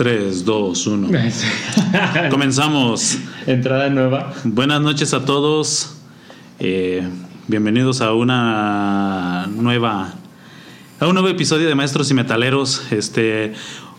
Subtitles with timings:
[0.00, 1.08] Tres, dos, uno.
[2.30, 3.18] Comenzamos.
[3.46, 4.32] Entrada nueva.
[4.44, 5.98] Buenas noches a todos.
[6.58, 7.06] Eh,
[7.48, 10.14] bienvenidos a una nueva.
[11.00, 12.92] A un nuevo episodio de Maestros y Metaleros.
[12.92, 13.54] Este.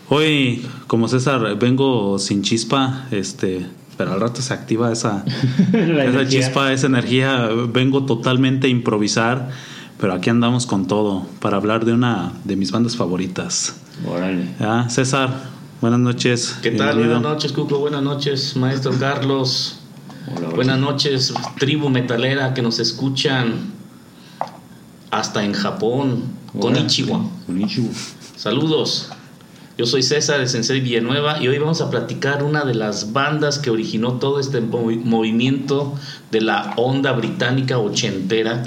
[0.08, 3.08] Hoy, como César, vengo sin chispa.
[3.10, 3.66] Este.
[3.98, 5.24] Pero al rato se activa esa,
[5.72, 7.48] esa chispa, esa energía.
[7.72, 9.50] Vengo totalmente a improvisar.
[9.98, 13.74] Pero aquí andamos con todo para hablar de una de mis bandas favoritas.
[14.06, 14.54] Órale.
[14.60, 14.88] ¿Ya?
[14.88, 15.42] César,
[15.80, 16.56] buenas noches.
[16.62, 16.98] ¿Qué tal?
[16.98, 17.14] Bienvenido.
[17.14, 17.80] Buenas noches, Cuco.
[17.80, 19.80] Buenas noches, maestro Carlos.
[20.28, 20.54] Hola, hola.
[20.54, 23.81] Buenas noches, tribu metalera que nos escuchan
[25.12, 26.24] hasta en Japón.
[26.58, 27.20] Konnichiwa.
[27.46, 27.88] Konnichiwa.
[28.36, 29.10] Saludos.
[29.78, 33.58] Yo soy César de Sensei Villanueva y hoy vamos a platicar una de las bandas
[33.58, 35.94] que originó todo este movi- movimiento
[36.30, 38.64] de la onda británica ochentera,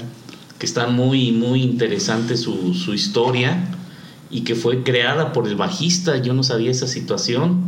[0.58, 3.68] que está muy, muy interesante su, su historia
[4.30, 6.16] y que fue creada por el bajista.
[6.18, 7.60] Yo no sabía esa situación.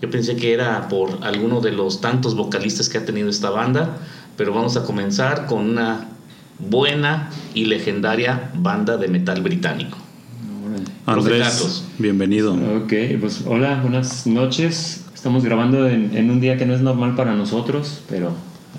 [0.00, 3.98] Yo pensé que era por alguno de los tantos vocalistas que ha tenido esta banda,
[4.36, 6.08] pero vamos a comenzar con una
[6.68, 9.98] buena y legendaria banda de metal británico.
[11.06, 11.84] Andrés, Carlos.
[11.98, 12.54] bienvenido.
[12.54, 15.04] Ok, pues hola, buenas noches.
[15.14, 18.32] Estamos grabando en, en un día que no es normal para nosotros, pero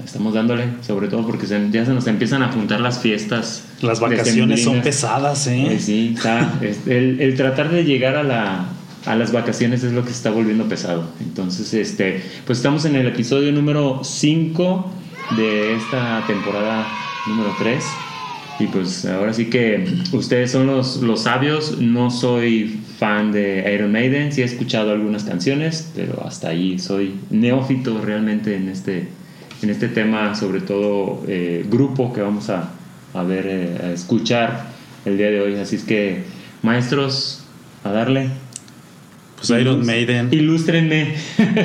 [0.06, 3.64] estamos dándole, sobre todo porque se- ya se nos empiezan a juntar las fiestas.
[3.82, 5.74] Las vacaciones son pesadas, ¿eh?
[5.74, 8.66] Eh, sí, está, es- el, el tratar de llegar a, la,
[9.06, 11.04] a las vacaciones es lo que se está volviendo pesado.
[11.20, 14.90] Entonces, este, pues estamos en el episodio número 5
[15.36, 16.88] de esta temporada
[17.28, 17.84] número 3.
[18.60, 21.80] Y pues ahora sí que ustedes son los, los sabios.
[21.80, 27.16] No soy fan de Iron Maiden, sí he escuchado algunas canciones, pero hasta ahí soy
[27.31, 29.08] neófito realmente en este,
[29.64, 32.70] en este tema, sobre todo eh, grupo que vamos a,
[33.16, 34.68] a ver, eh, a escuchar
[35.06, 35.56] el día de hoy.
[35.56, 36.24] Así es que,
[36.62, 37.44] maestros,
[37.84, 38.30] a darle.
[39.38, 40.28] Pues Iron Maiden.
[40.31, 41.16] Ilústrenme.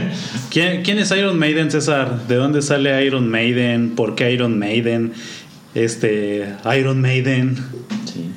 [0.51, 2.27] ¿Quién, quién es Iron Maiden, César?
[2.27, 3.91] ¿De dónde sale Iron Maiden?
[3.91, 5.13] ¿Por qué Iron Maiden?
[5.77, 7.57] Este, Iron Maiden.
[8.13, 8.31] Sí.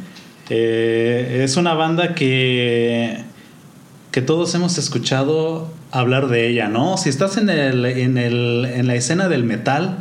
[0.50, 3.24] Eh, es una banda que,
[4.12, 6.98] que todos hemos escuchado hablar de ella, ¿no?
[6.98, 10.00] Si estás en, el, en, el, en la escena del metal,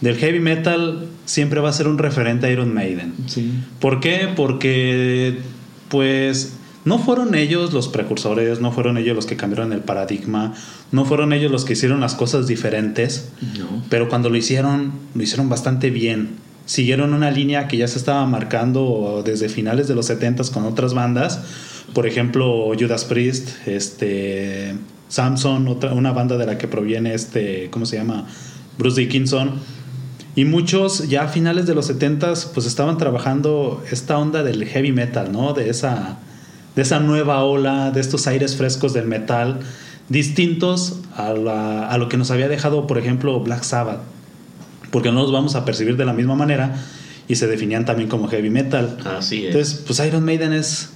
[0.00, 3.12] del heavy metal, siempre va a ser un referente a Iron Maiden.
[3.26, 3.52] Sí.
[3.78, 4.28] ¿Por qué?
[4.34, 5.38] Porque,
[5.88, 6.54] pues,
[6.86, 10.54] no fueron ellos los precursores, no fueron ellos los que cambiaron el paradigma,
[10.92, 13.84] no fueron ellos los que hicieron las cosas diferentes, No.
[13.90, 16.48] pero cuando lo hicieron, lo hicieron bastante bien.
[16.70, 20.94] Siguieron una línea que ya se estaba marcando desde finales de los 70 con otras
[20.94, 21.40] bandas.
[21.92, 24.76] Por ejemplo, Judas Priest, este,
[25.08, 28.28] Samson, otra, una banda de la que proviene este, ¿cómo se llama?
[28.78, 29.54] Bruce Dickinson.
[30.36, 34.92] Y muchos ya a finales de los 70 pues estaban trabajando esta onda del heavy
[34.92, 35.54] metal, ¿no?
[35.54, 36.20] De esa,
[36.76, 39.58] de esa nueva ola, de estos aires frescos del metal,
[40.08, 41.32] distintos a,
[41.98, 44.19] lo que nos había dejado, por ejemplo, Black Sabbath.
[44.90, 46.76] Porque no los vamos a percibir de la misma manera
[47.28, 48.98] y se definían también como heavy metal.
[49.04, 49.54] Así es.
[49.54, 50.90] Entonces, pues Iron Maiden es,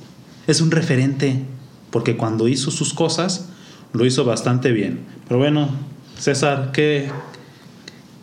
[0.46, 1.44] es un referente,
[1.90, 3.46] porque cuando hizo sus cosas,
[3.92, 5.00] lo hizo bastante bien.
[5.28, 5.68] Pero bueno,
[6.18, 7.08] César, ¿qué,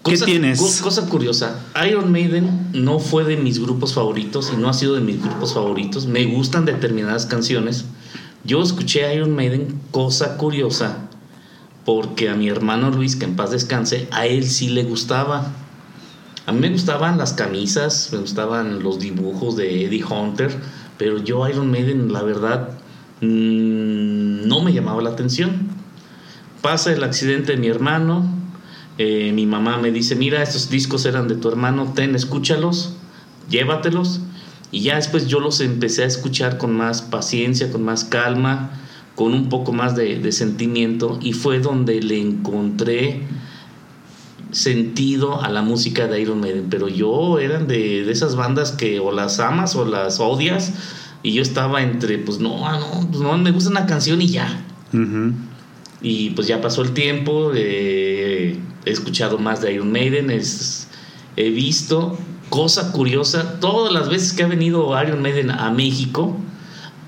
[0.03, 0.59] ¿qué Cosa- tienes?
[0.59, 4.95] co- Cosa curiosa, Iron Maiden no fue de mis grupos favoritos y no ha sido
[4.95, 6.05] de mis grupos favoritos.
[6.07, 7.85] Me gustan determinadas canciones.
[8.43, 10.97] Yo escuché Iron Maiden, cosa curiosa,
[11.85, 15.53] porque a mi hermano Luis, que en paz descanse, a él sí le gustaba.
[16.47, 20.51] A mí me gustaban las camisas, me gustaban los dibujos de Eddie Hunter,
[20.97, 22.69] pero yo Iron Maiden, la verdad,
[23.21, 25.69] mm, no me llamaba la atención.
[26.61, 28.25] Pasa el accidente de mi hermano,
[28.97, 32.95] eh, mi mamá me dice, mira, estos discos eran de tu hermano, ten, escúchalos,
[33.49, 34.21] llévatelos.
[34.71, 38.71] Y ya después yo los empecé a escuchar con más paciencia, con más calma,
[39.15, 41.19] con un poco más de, de sentimiento.
[41.21, 43.27] Y fue donde le encontré
[44.51, 46.67] sentido a la música de Iron Maiden.
[46.69, 50.73] Pero yo eran de, de esas bandas que o las amas o las odias.
[51.23, 54.27] Y yo estaba entre, pues no, ah, no, pues no, me gusta una canción y
[54.27, 54.63] ya.
[54.93, 55.33] Ujú.
[56.01, 60.87] Y pues ya pasó el tiempo, eh, he escuchado más de Iron Maiden, es-
[61.37, 62.17] he visto,
[62.49, 66.35] cosa curiosa, todas las veces que ha venido Iron Maiden a México,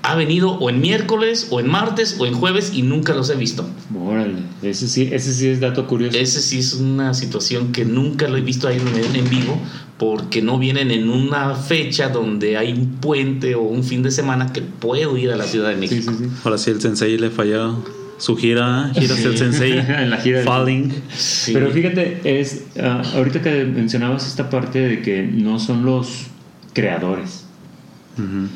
[0.04, 3.36] ha venido o en miércoles, o en martes, o en jueves y nunca los he
[3.36, 3.66] visto.
[3.98, 6.16] Órale, ese sí, ese sí es dato curioso.
[6.18, 9.58] Ese sí es una situación que nunca lo he visto a Iron Maiden en vivo
[9.98, 14.52] porque no vienen en una fecha donde hay un puente o un fin de semana
[14.52, 16.12] que puedo ir a la Ciudad de Sí, México.
[16.18, 16.30] sí, sí.
[16.44, 17.76] Ahora sí el sensei le falló
[18.18, 20.92] su gira, gira el sensei, En la gira del- Falling.
[21.16, 21.52] Sí.
[21.52, 26.26] Pero fíjate, es ah, ahorita que mencionabas esta parte de que no son los
[26.74, 27.44] creadores,
[28.18, 28.48] Ujú.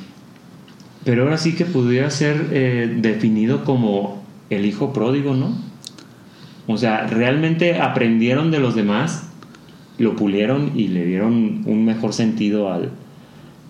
[1.08, 5.56] Pero ahora sí que pudiera ser eh, definido como el hijo pródigo, ¿no?
[6.66, 9.30] O sea, realmente aprendieron de los demás,
[9.96, 12.90] lo pulieron y le dieron un mejor sentido al,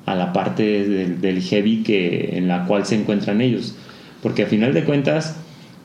[0.04, 3.76] a la parte del, heavy que, en la cual se encuentran ellos.
[4.20, 5.36] Porque a final de cuentas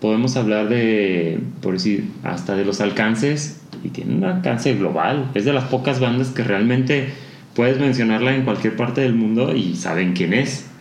[0.01, 5.29] podemos hablar de, por decir, hasta de los alcances y tiene un alcance global.
[5.35, 7.09] Es de las pocas bandas que realmente
[7.53, 10.72] puedes mencionarla en cualquier parte del mundo y saben quién es.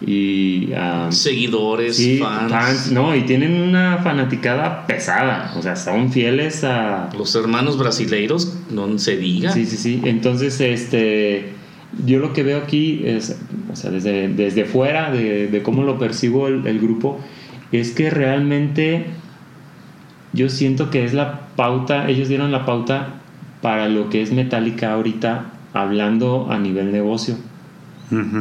[0.00, 6.12] Y ah, Seguidores, sí, fans, fans, no, y tienen una fanaticada pesada, o sea, son
[6.12, 9.50] fieles a, los hermanos brasileiros, no se diga.
[9.50, 10.00] Sí, sí, sí.
[10.04, 11.52] Entonces, este,
[12.06, 13.36] yo lo que veo aquí es,
[13.72, 17.18] o sea, desde, desde fuera de, de cómo lo percibo el, el grupo,
[17.72, 19.06] es que realmente
[20.32, 23.20] yo siento que es la pauta, ellos dieron la pauta
[23.60, 27.36] para lo que es Metallica ahorita, hablando a nivel negocio.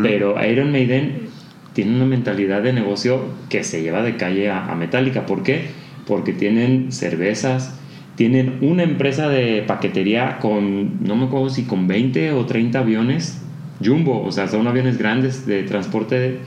[0.01, 1.26] Pero Iron Maiden
[1.77, 3.19] tiene una mentalidad de negocio
[3.49, 5.27] que se lleva de calle a, a Metallica.
[5.27, 5.67] ¿Por qué?
[6.07, 7.79] Porque tienen cervezas,
[8.15, 13.43] tienen una empresa de paquetería con, no me acuerdo si con 20 o 30 aviones
[13.85, 16.39] jumbo, o sea, son aviones grandes de transporte.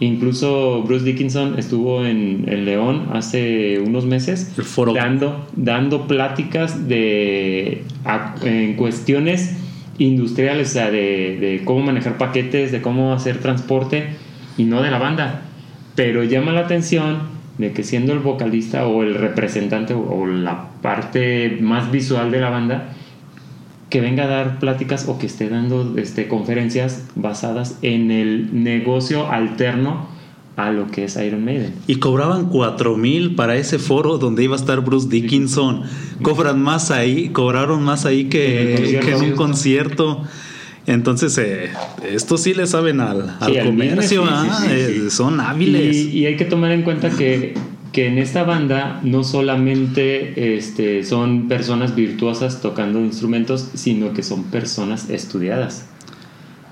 [0.00, 4.52] Incluso Bruce Dickinson estuvo en, en León hace unos meses
[5.00, 9.56] dando, dando pláticas de, a- en cuestiones
[9.96, 14.08] industriales, o sea, de, de cómo manejar paquetes, de cómo hacer transporte
[14.56, 15.42] y no de la banda.
[15.94, 21.58] Pero llama la atención de que siendo el vocalista o el representante o, la parte
[21.60, 22.94] más visual de la banda,
[23.90, 29.30] que venga a dar pláticas o que esté dando este, conferencias basadas en el negocio
[29.30, 30.08] alterno
[30.56, 31.74] a lo que es Iron Maiden.
[31.86, 35.82] Y cobraban cuatro mil para ese foro donde iba a estar Bruce Dickinson.
[36.22, 40.22] Cobran más ahí, cobraron más ahí que, que en un concierto.
[40.86, 41.70] Entonces, eh,
[42.10, 45.40] estos sí le saben al, al Sí, al comercio, business, sí, ah, sí, eh, son
[45.40, 45.96] hábiles.
[45.96, 47.54] Y, y hay que tomar en cuenta que,
[47.92, 54.44] que en esta banda no solamente este, son personas virtuosas tocando instrumentos, sino que son
[54.44, 55.86] personas estudiadas.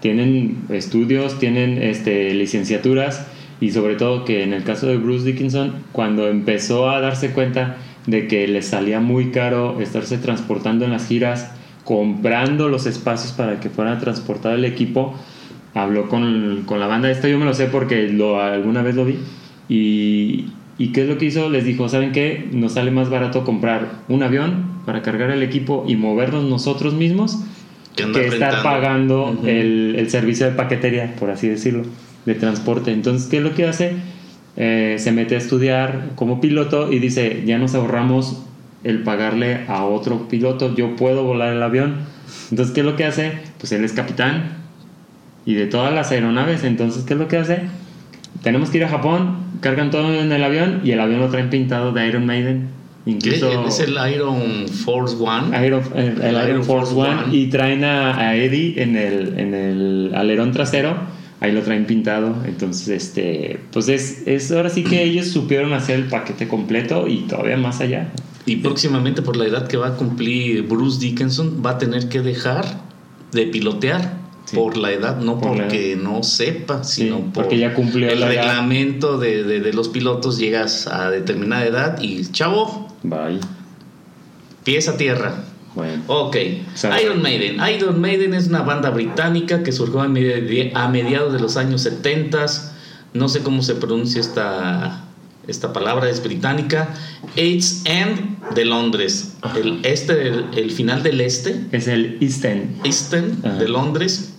[0.00, 3.26] Tienen estudios, tienen este, licenciaturas
[3.60, 7.76] y sobre todo que en el caso de Bruce Dickinson, cuando empezó a darse cuenta
[8.08, 11.52] de que le salía muy caro estarse transportando en las giras,
[11.84, 15.14] comprando los espacios para que fuera transportado el equipo,
[15.74, 17.10] habló con, con la banda.
[17.10, 19.18] Esto yo me lo sé porque lo, alguna vez lo vi.
[19.68, 20.46] Y,
[20.78, 21.50] ¿Y qué es lo que hizo?
[21.50, 22.48] Les dijo, ¿saben qué?
[22.52, 27.38] Nos sale más barato comprar un avión para cargar el equipo y movernos nosotros mismos
[27.94, 31.82] Que que estar pagando el, el servicio de paquetería, por así decirlo,
[32.26, 32.92] de transporte.
[32.92, 33.92] Entonces, ¿qué es lo que hace?
[34.56, 38.42] Eh, se mete a estudiar como piloto y dice, ya nos ahorramos
[38.84, 41.96] el pagarle a otro piloto, yo puedo volar el avión.
[42.50, 43.32] Entonces, ¿qué es lo que hace?
[43.58, 44.56] Pues él es capitán
[45.46, 46.64] y de todas las aeronaves.
[46.64, 47.60] Entonces, ¿qué es lo que hace?
[48.42, 51.50] Tenemos que ir a Japón, cargan todo en el avión y el avión lo traen
[51.50, 52.68] pintado de Iron Maiden.
[53.04, 55.66] Incluso Es el Iron Force One.
[55.66, 57.36] Iron- el, el El Iron Force One, One.
[57.36, 60.94] y traen a, a Eddie en el, en el alerón trasero
[61.40, 65.96] ahí lo traen pintado entonces este pues es, es ahora sí que ellos supieron hacer
[65.98, 68.12] el paquete completo y todavía más allá
[68.46, 72.20] Y próximamente, por la edad que va a cumplir Bruce Dickinson, va a tener que
[72.22, 72.64] dejar
[73.32, 74.20] de pilotear.
[74.44, 74.56] Sí.
[74.56, 78.20] Por la edad, no Por porque no sepa, sino Sí, por porque ya cumplió el
[78.20, 80.38] reglamento de, de- de los pilotos.
[80.38, 83.38] Llegas a determinada edad y chavo, bye
[84.64, 85.44] pies a tierra.
[85.74, 86.36] bueno Ok,
[87.02, 87.56] Iron Maiden.
[87.76, 92.44] Iron Maiden es una banda británica que surgió a mediados de los años 70.
[93.14, 95.04] No sé cómo se pronuncia esta,
[95.48, 96.94] esta palabra, es británica.
[97.36, 99.34] East End de Londres.
[99.56, 103.56] El, este, el, el final del este, es el East End East End Ajá.
[103.56, 104.32] de Londres.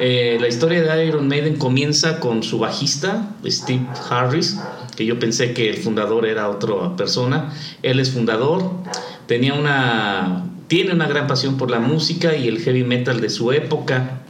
[0.00, 4.56] Eh, la historia de Iron Maiden comienza con su bajista, Steve Harris,
[4.96, 7.52] que yo pensé que el fundador era otra persona.
[7.82, 8.70] Él es fundador,
[9.26, 13.50] tenía una, tiene una gran pasión por la música y el heavy metal de su
[13.50, 14.22] época.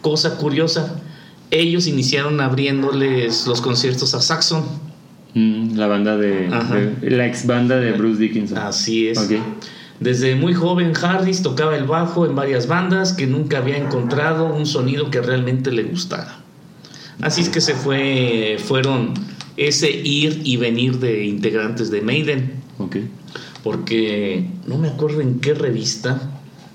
[0.00, 1.00] Cosa curiosa,
[1.50, 4.89] ellos iniciaron abriéndoles los conciertos a Saxon.
[5.34, 6.48] Mm, la banda de,
[7.02, 9.18] la ex banda de Bruce Dickinson Así es.
[10.00, 14.64] Desde muy joven Harris tocaba el bajo en varias bandas que nunca había encontrado un
[14.66, 16.38] sonido que realmente le gustara.
[17.20, 19.12] Así es que se fue, fueron
[19.58, 22.52] ese ir y venir de integrantes de Maiden,
[23.62, 26.30] porque no me acuerdo en qué revista,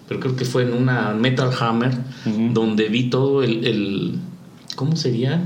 [0.07, 1.97] pero creo que fue en una Metal Hammer,
[2.53, 4.19] donde vi todo el, el-
[4.75, 5.41] ¿cómo sería?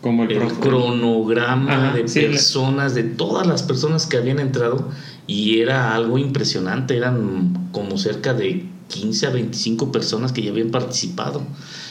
[0.00, 4.88] Como el, el cronograma Ajá, de sí, personas, de todas las personas que habían entrado,
[5.26, 10.70] y era algo impresionante, eran como cerca de 15 a 25 personas que ya habían
[10.70, 11.42] participado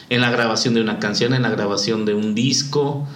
[0.09, 3.07] en la grabación de una canción, en la grabación de un disco,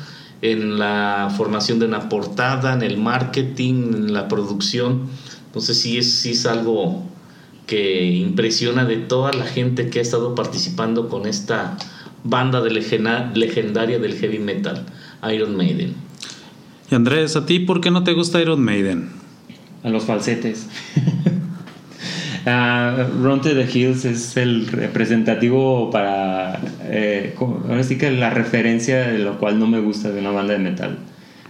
[0.41, 5.07] en la formación de una portada, en el marketing, en la producción.
[5.47, 7.03] Entonces sí es, sí es algo
[7.67, 11.77] que impresiona de toda la gente que ha estado participando con esta
[12.23, 14.83] banda de legena- legendaria del heavy metal,
[15.33, 15.93] Iron Maiden.
[16.91, 19.09] Y Andrés, ¿a ti por qué no te gusta Iron Maiden?
[19.83, 20.67] A los falsetes.
[22.45, 26.59] Ah, Run to the Hills es el representativo para.
[26.81, 30.51] eh, ahora sí que la referencia de lo cual no me gusta de una banda
[30.51, 30.97] de metal.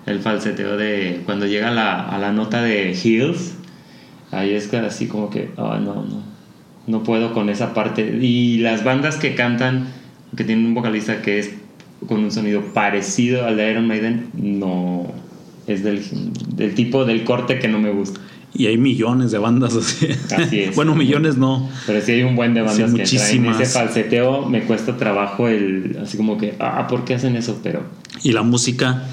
[0.05, 1.21] El falseteo de.
[1.25, 3.55] Cuando llega a la, a la nota de Hills,
[4.31, 5.49] ahí es que así como que.
[5.57, 6.21] ah, no, no.
[6.85, 8.15] No puedo con esa parte.
[8.21, 9.87] Y las bandas que cantan,
[10.35, 11.51] que tienen un vocalista que es
[12.07, 15.11] con un sonido parecido al de Iron Maiden, no.
[15.67, 16.01] Es del,
[16.55, 18.19] del tipo del corte que no me gusta.
[18.55, 20.07] Y hay millones de bandas así.
[20.35, 20.75] Así es.
[20.75, 21.69] bueno, millones no.
[21.87, 23.59] Pero sí hay un buen de bandas Sí, que traen muchísimas.
[23.61, 24.47] ese falseteo.
[24.47, 25.97] Me cuesta trabajo el.
[26.03, 27.59] Así como que, ah, ¿por qué hacen eso?
[27.63, 27.83] Pero.
[28.21, 29.03] Y la música.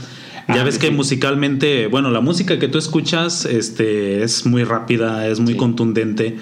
[0.48, 0.92] Ya Ah, ves que sí.
[0.92, 5.58] musicalmente, bueno, la música que tú escuchas este, es muy rápida, es muy Sí.
[5.58, 6.36] contundente.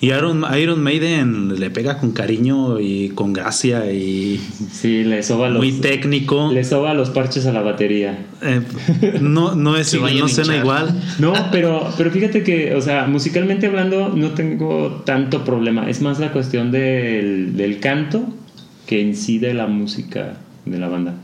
[0.00, 4.40] Y Iron, Iron Maiden le pega con cariño y con gracia y
[4.70, 5.58] Sí, le soba los.
[5.58, 6.52] muy técnico.
[6.52, 8.16] Le soba los parches a la batería.
[8.40, 8.60] Eh,
[9.20, 10.94] no, no, es, igual, no suena igual.
[11.18, 15.90] No, pero, pero fíjate que, o sea, musicalmente hablando, no tengo tanto problema.
[15.90, 18.22] Es más la cuestión del, del canto
[18.86, 21.14] que incide la música de la banda.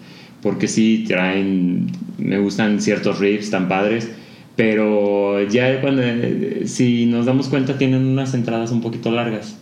[0.42, 1.92] Porque sí traen.
[2.18, 4.10] Me gustan ciertos riffs tan padres.
[4.56, 6.02] Pero ya cuando.
[6.04, 9.56] eh, Si nos damos cuenta, tienen unas entradas un poquito largas.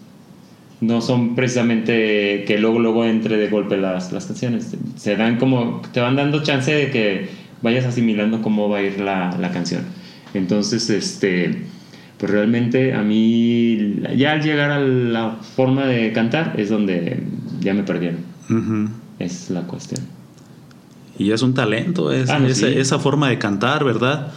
[0.81, 4.75] No son precisamente que luego luego entre de golpe las, las canciones.
[4.97, 5.81] Se dan como.
[5.93, 7.29] Te van dando chance de que
[7.63, 9.83] vayas asimilando cómo va a ir la, la canción.
[10.35, 11.63] Entonces, este.
[12.19, 13.97] Pues realmente a mí.
[14.17, 17.23] Ya al llegar a la forma de cantar es donde
[17.61, 18.19] ya me perdieron.
[18.51, 18.89] Ujú.
[19.19, 20.01] Es la cuestión.
[21.19, 22.75] Y es un talento, es, Ah, no, esa, sí.
[22.77, 24.33] esa forma de cantar, ¿verdad?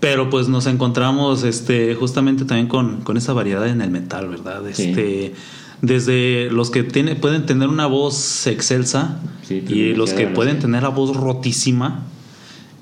[0.00, 4.62] Pero pues nos encontramos este, justamente también con, con esa variedad en el metal, ¿verdad?
[4.72, 4.82] Sí.
[4.90, 5.34] Este,
[5.82, 10.82] Desde los que tiene, pueden tener una voz excelsa Sí, y los que pueden tener
[10.82, 12.02] la voz rotísima.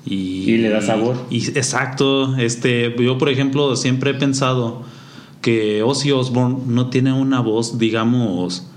[0.05, 1.15] Y, Y le da sabor.
[1.29, 2.35] y- exacto.
[2.37, 4.83] Este, yo, por ejemplo, siempre he pensado
[5.41, 8.67] que Ozzy Osbourne no tiene una voz, digamos,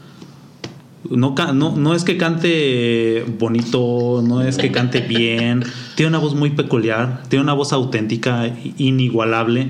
[1.10, 5.64] no, no, no es que cante bonito, no es que cante bien,
[5.96, 9.68] tiene una voz muy peculiar, tiene una voz auténtica, inigualable,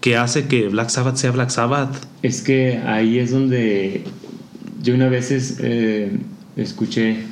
[0.00, 2.06] que hace que Black Sabbath sea Black Sabbath.
[2.22, 4.04] Es que ahí es donde
[4.82, 6.18] yo una vez es, eh,
[6.56, 7.24] escuché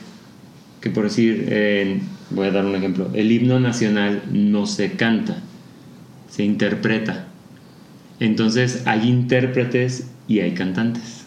[0.80, 5.42] que por decir, eh, voy a dar un ejemplo, el himno nacional no se canta,
[6.28, 7.28] se interpreta.
[8.20, 11.24] Entonces hay intérpretes y hay cantantes.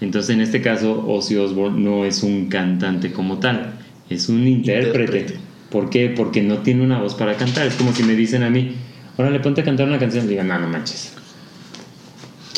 [0.00, 3.74] Entonces en este caso Ozzy Osbourne no es un cantante como tal,
[4.10, 5.00] es un intérprete.
[5.00, 5.54] Intérprete.
[5.70, 6.08] ¿Por qué?
[6.08, 7.66] Porque no tiene una voz para cantar.
[7.66, 8.74] Es como si me dicen a mí,
[9.16, 10.28] órale, ponte a cantar una canción.
[10.28, 11.14] Digan, no, no manches.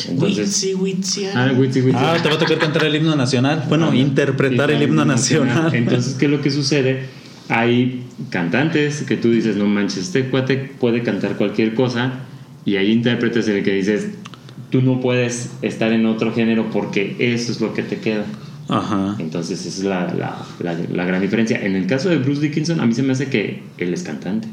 [0.07, 1.97] Entonces, Witsi, witsi, ah, witsi, witsi.
[1.99, 3.63] Ah, te va a tocar cantar el himno nacional.
[3.67, 5.73] Bueno, Ah, interpretar el himno nacional.
[5.73, 7.05] Entonces, ¿qué es lo que sucede?
[7.49, 12.11] Hay cantantes que tú dices, no manches, este cuate puede cantar cualquier cosa,
[12.65, 14.09] y hay intérpretes en el que dices,
[14.69, 18.25] tú no puedes estar en otro género porque eso es lo que te queda.
[18.69, 19.15] Ajá.
[19.19, 21.59] Entonces, esa es la, la- la- la gran diferencia.
[21.63, 24.47] En el caso de Bruce Dickinson, a mí se me hace que él es cantante.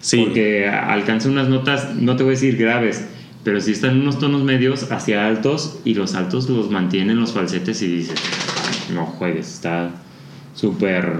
[0.00, 0.18] Sí.
[0.24, 3.04] Porque alcanza unas notas, no te voy a decir graves,
[3.42, 7.32] pero sí están en unos tonos medios hacia altos y los altos los mantienen los
[7.32, 8.14] falsetes y dices,
[8.94, 9.90] no juegues, está
[10.54, 11.14] súper,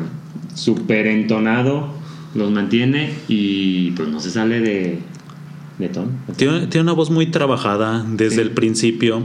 [0.54, 1.88] súper entonado,
[2.34, 4.98] los mantiene y pues no se sale de,
[6.36, 8.40] Tiene, tiene una voz muy trabajada desde Sí.
[8.42, 9.22] el principio.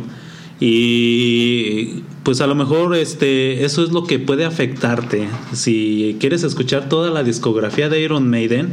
[0.59, 5.27] Y pues a lo mejor este, eso es lo que puede afectarte.
[5.53, 8.71] Si quieres escuchar toda la discografía de Iron Maiden,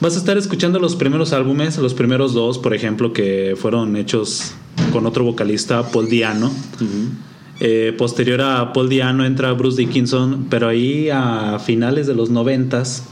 [0.00, 4.52] vas a estar escuchando los primeros álbumes, los primeros dos, por ejemplo, que fueron hechos
[4.92, 6.50] con otro vocalista, Paul Diano.
[7.60, 13.04] Eh, posterior a Paul Diano entra Bruce Dickinson, pero ahí a finales de los noventas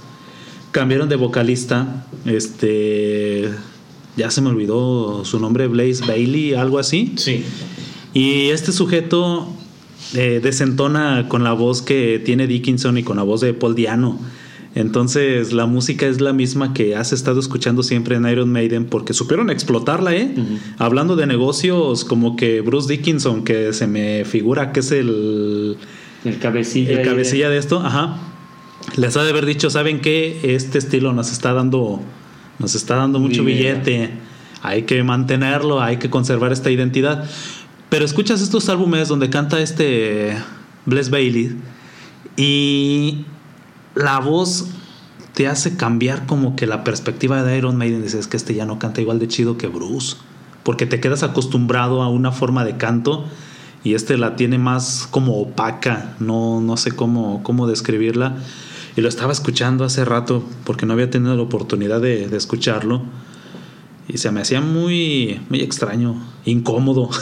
[0.70, 2.06] cambiaron de vocalista.
[2.24, 3.48] Este
[4.16, 7.12] ya se me olvidó su nombre, Blaze Bailey, algo así.
[7.16, 7.44] Sí.
[8.14, 9.48] Y este sujeto
[10.14, 14.18] eh, desentona con la voz que tiene Dickinson y con la voz de Paul Diano.
[14.74, 19.12] Entonces la música es la misma que has estado escuchando siempre en Iron Maiden porque
[19.12, 20.34] supieron explotarla, ¿eh?
[20.78, 25.76] Hablando de negocios como que Bruce Dickinson, que se me figura que es el,
[26.24, 26.90] El cabecilla.
[26.90, 28.18] el de- cabecilla de esto, ajá.
[28.96, 30.40] Les ha de haber dicho, ¿saben qué?
[30.54, 32.00] Este estilo nos está dando,
[32.58, 34.10] nos está dando mucho billete.
[34.62, 37.28] Hay que mantenerlo, hay que conservar esta identidad.
[37.88, 40.36] Pero escuchas estos álbumes donde canta este
[40.84, 41.56] Bless Bailey
[42.36, 43.24] y
[43.94, 44.66] la voz
[45.34, 48.02] te hace cambiar como que la perspectiva de Iron Maiden.
[48.02, 50.16] Dices que este ya no canta igual de chido que Bruce.
[50.64, 53.24] Porque te quedas acostumbrado a una forma de canto
[53.84, 56.16] y este la tiene más como opaca.
[56.18, 58.36] No, no sé cómo, cómo describirla.
[58.98, 63.02] Y lo estaba escuchando hace rato porque no había tenido la oportunidad de, de escucharlo.
[64.08, 67.08] Y se me hacía muy, muy extraño, incómodo.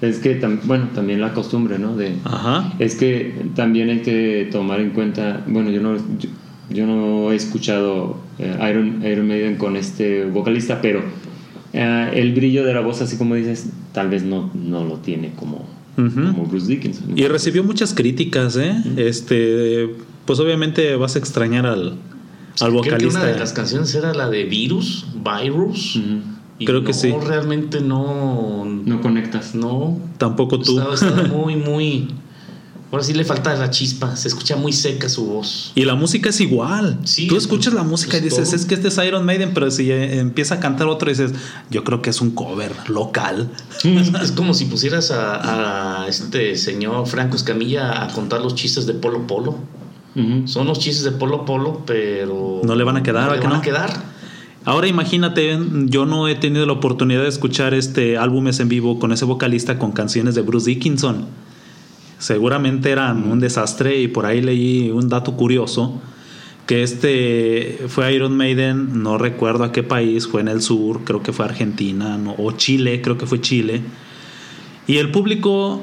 [0.00, 1.96] Es que, tam- bueno, también la costumbre, ¿no?
[1.96, 2.72] De, Ajá.
[2.78, 6.28] Es que también hay que tomar en cuenta, bueno, yo no, yo,
[6.70, 11.02] yo no he escuchado eh, Iron, Iron Maiden con este vocalista, pero
[11.72, 15.32] eh, el brillo de la voz, así como dices, tal vez no, no lo tiene
[15.34, 17.18] como, como Bruce Dickinson.
[17.18, 18.76] Y recibió muchas críticas, ¿eh?
[18.96, 19.96] Este,
[20.28, 21.96] pues obviamente vas a extrañar al, al
[22.70, 23.18] Creo que vocalista.
[23.20, 25.98] una de las canciones era la de Virus, Virus.
[26.60, 27.12] Y Creo que no, sí.
[27.26, 28.64] realmente no.
[28.64, 29.54] No conectas.
[29.54, 29.98] No.
[30.18, 30.78] Tampoco tú.
[30.78, 32.14] Estaba, estaba muy, muy.
[32.90, 34.16] Ahora sí le falta la chispa.
[34.16, 35.72] Se escucha muy seca su voz.
[35.74, 36.98] Y la música es igual.
[37.04, 38.56] Sí, Tú es- escuchas la música y es dices, todo.
[38.56, 41.32] es que este es Iron Maiden, pero si empieza a cantar otro, dices,
[41.70, 43.50] yo creo que es un cover local.
[43.84, 48.86] Es, es como si pusieras a, a este señor Franco Escamilla a contar los chistes
[48.86, 49.56] de Polo Polo.
[50.46, 52.60] Son los chistes de Polo Polo, pero.
[52.64, 53.60] No le van a quedar, no ¿a le que van no?
[53.60, 53.90] a quedar.
[54.64, 59.12] Ahora imagínate, yo no he tenido la oportunidad de escuchar este álbumes en vivo con
[59.12, 61.26] ese vocalista con canciones de Bruce Dickinson.
[62.18, 66.00] Seguramente eran un desastre y por ahí leí un dato curioso
[66.66, 71.22] que este fue Iron Maiden, no recuerdo a qué país, fue en el sur, creo
[71.22, 73.80] que fue Argentina no, o Chile, creo que fue Chile.
[74.86, 75.80] Y el público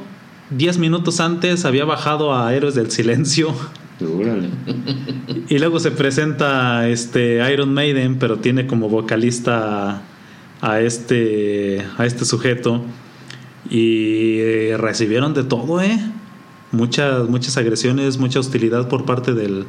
[0.52, 3.56] 10 minutos antes había bajado a Héroes del Silencio
[4.02, 4.50] Órale.
[5.50, 10.02] y luego se presenta este Iron Maiden, pero tiene como vocalista
[10.62, 12.82] a este a este sujeto
[13.70, 15.98] y eh, recibieron de todo, eh.
[16.72, 19.66] Muchas muchas agresiones, mucha hostilidad por parte del,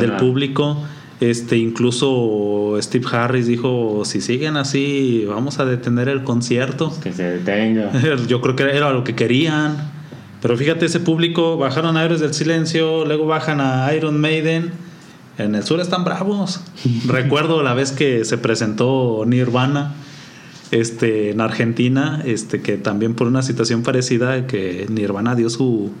[0.00, 0.82] del a- público.
[1.20, 6.92] Este incluso Steve Harris dijo, si siguen así, vamos a detener el concierto.
[7.02, 7.92] que se detenga.
[8.26, 9.93] Yo creo que era lo que querían.
[10.44, 14.72] Pero fíjate, ese público bajaron a Héroes del Silencio, luego bajan a Iron Maiden.
[15.38, 16.60] En el sur están bravos.
[17.06, 19.94] Recuerdo la vez que se presentó Nirvana
[20.70, 25.92] este, en Argentina, este, que también por una situación parecida, que Nirvana dio su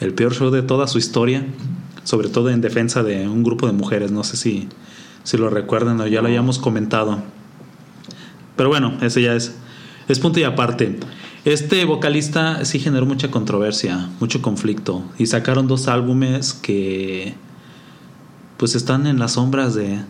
[0.00, 1.44] el peor show de toda su historia,
[2.04, 4.10] sobre todo en defensa de un grupo de mujeres.
[4.12, 4.66] No sé si,
[5.24, 7.22] si lo recuerdan o ya lo hayamos comentado.
[8.56, 9.54] Pero bueno, ese ya es,
[10.08, 11.00] es punto y aparte.
[11.44, 15.02] Este vocalista sí generó mucha controversia, mucho conflicto.
[15.18, 17.34] Y sacaron dos álbumes que
[18.56, 20.00] pues están en las sombras de,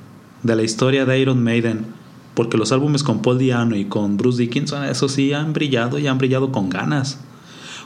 [0.44, 1.86] de la historia de Iron Maiden.
[2.34, 6.06] Porque los álbumes con Paul Diano y con Bruce Dickinson, eso sí, han brillado y
[6.06, 7.18] han brillado con ganas.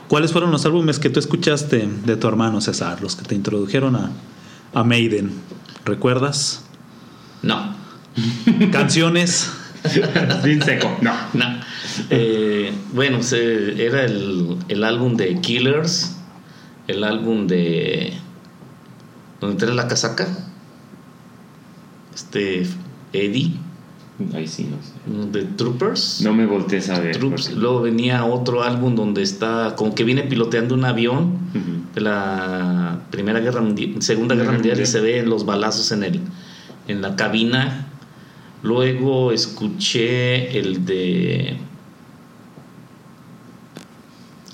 [0.07, 3.01] ¿Cuáles fueron los álbumes que tú escuchaste de tu hermano César?
[3.01, 4.11] Los que te introdujeron a,
[4.73, 5.31] a Maiden.
[5.85, 6.65] ¿Recuerdas?
[7.41, 7.75] No.
[8.71, 9.51] Canciones.
[10.43, 10.97] Bien seco.
[11.01, 11.13] No.
[11.33, 11.45] No.
[12.09, 12.48] Eh,
[12.93, 16.15] bueno, se- era el, el álbum de Killers,
[16.87, 18.13] el álbum de.
[19.41, 20.27] ¿Dónde trae la casaca?
[22.13, 22.65] Este.
[23.11, 23.53] Eddie,
[24.35, 25.39] Ahí sí, no sé.
[25.39, 26.21] de Troopers.
[26.21, 27.17] No me voltees a ver.
[27.17, 27.47] Troops.
[27.47, 29.73] porque- Luego venía otro álbum donde está.
[29.75, 31.37] Como que viene piloteando un avión
[31.95, 34.87] de la Primera Guerra Mundial, Segunda Guerra Guerra Mundial, y Mundial.
[34.87, 36.19] se ven los balazos en el
[36.87, 37.87] en la cabina.
[38.61, 41.57] Luego escuché el de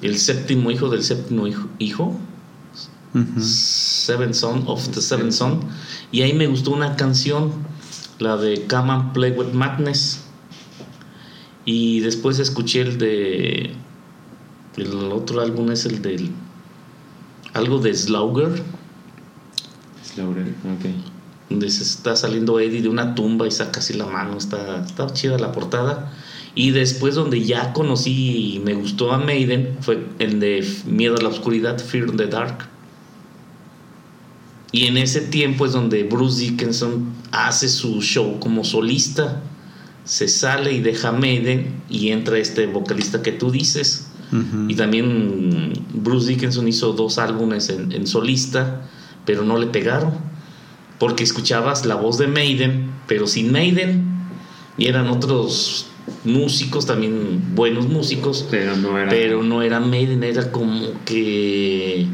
[0.05, 1.47] el séptimo hijo del séptimo
[1.79, 2.15] hijo.
[3.39, 5.61] Seven Son of the Seven Son
[6.11, 7.53] y ahí me gustó una canción
[8.19, 10.25] la de Come and Play with Madness
[11.63, 13.73] y después escuché el de
[14.75, 16.31] el otro álbum es el del
[17.53, 18.61] algo de Slaughter
[20.03, 20.85] Slaughter, ok.
[21.49, 25.07] donde se está saliendo Eddie de una tumba y saca así la mano, está, está
[25.07, 26.11] chida la portada.
[26.55, 31.21] Y después donde ya conocí y me gustó a Maiden fue el de Miedo a
[31.21, 32.69] la Oscuridad, Fear in the Dark.
[34.71, 39.43] Y en ese tiempo es donde Bruce Dickinson hace su show como solista.
[40.05, 44.07] Se sale y deja Maiden y entra este vocalista que tú dices.
[44.67, 48.81] Y también Bruce Dickinson hizo dos álbumes en, en solista,
[49.25, 50.13] pero no le pegaron.
[50.99, 54.03] Porque escuchabas la voz de Maiden, pero sin Maiden.
[54.77, 55.87] Y eran otros
[56.23, 62.05] músicos, también buenos músicos, Pero no era pero no era Maiden, era como que...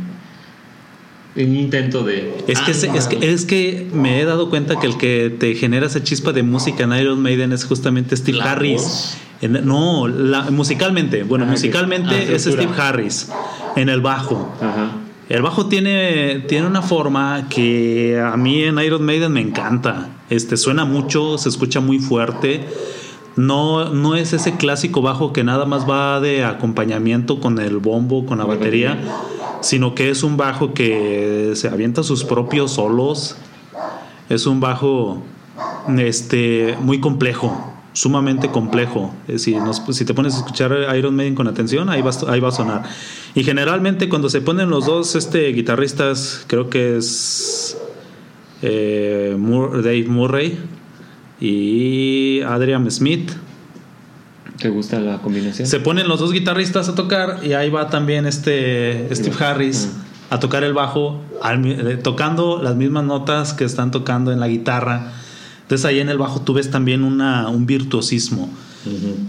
[1.35, 2.33] un intento de.
[2.47, 5.55] Es que, se- es, que, es que me he dado cuenta que el que te
[5.55, 9.17] genera esa chispa de música en Iron Maiden es justamente Steve La Harris.
[9.41, 11.23] En- no, la- musicalmente.
[11.23, 12.43] Bueno, Ah, que- musicalmente ah, es.
[12.43, 13.29] Steve Harris
[13.75, 14.53] en el bajo.
[14.61, 14.91] Ajá.
[15.29, 20.09] El bajo tiene, tiene una forma que a mí en Iron Maiden me encanta.
[20.29, 22.65] Este suena mucho, se escucha muy fuerte.
[23.37, 28.25] No, no es ese clásico bajo que nada más va de acompañamiento con el bombo,
[28.25, 28.99] con la batería,
[29.61, 33.37] sino que es un bajo que se avienta sus propios solos.
[34.29, 35.21] Es un bajo
[35.97, 39.13] este, muy complejo, sumamente complejo.
[39.37, 42.49] Si, nos- si te pones a escuchar Iron Maiden con atención, ahí va, ahí va
[42.49, 42.83] a sonar.
[43.35, 47.77] Y generalmente cuando se ponen los dos este, guitarristas, creo que es
[48.61, 50.59] eh, Dave Murray
[51.41, 53.31] y Adrian Smith,
[54.59, 55.67] ¿Te gusta la combinación?
[55.67, 59.89] se ponen los dos guitarristas a tocar y ahí va también este Steve Harris
[60.29, 64.47] a tocar el bajo, al eh, tocando las mismas notas que están tocando en la
[64.47, 65.11] guitarra.
[65.63, 68.49] Entonces ahí en el bajo tú ves también una, un virtuosismo.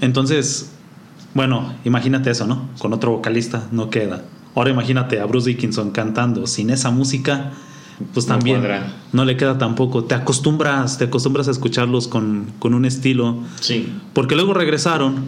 [0.01, 0.70] Entonces,
[1.35, 2.68] bueno, imagínate eso, ¿no?
[2.79, 4.22] Con otro vocalista no queda.
[4.55, 7.53] Ahora imagínate a Bruce Dickinson cantando sin esa música,
[8.12, 8.62] pues también
[9.12, 10.04] no le queda tampoco.
[10.04, 13.38] Te acostumbras, te acostumbras a escucharlos con, con un estilo.
[13.60, 13.92] Sí.
[14.12, 15.24] Porque luego regresaron,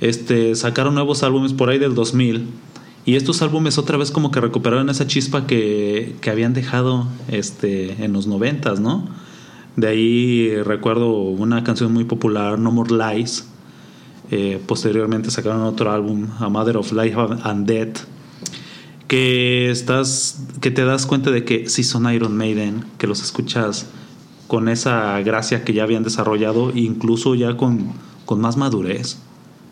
[0.00, 2.48] este, sacaron nuevos álbumes por ahí del 2000
[3.04, 8.04] y estos álbumes otra vez como que recuperaron esa chispa que, que habían dejado este,
[8.04, 9.08] en los 90, ¿no?
[9.76, 13.48] De ahí recuerdo una canción muy popular, No More Lies.
[14.30, 18.00] Eh, posteriormente sacaron otro álbum, A Mother of Life and Death.
[19.12, 23.84] Que estás, que te das cuenta de que sí son Iron Maiden, que los escuchas
[24.48, 27.92] con esa gracia que ya habían desarrollado, incluso ya con,
[28.24, 29.18] con más madurez.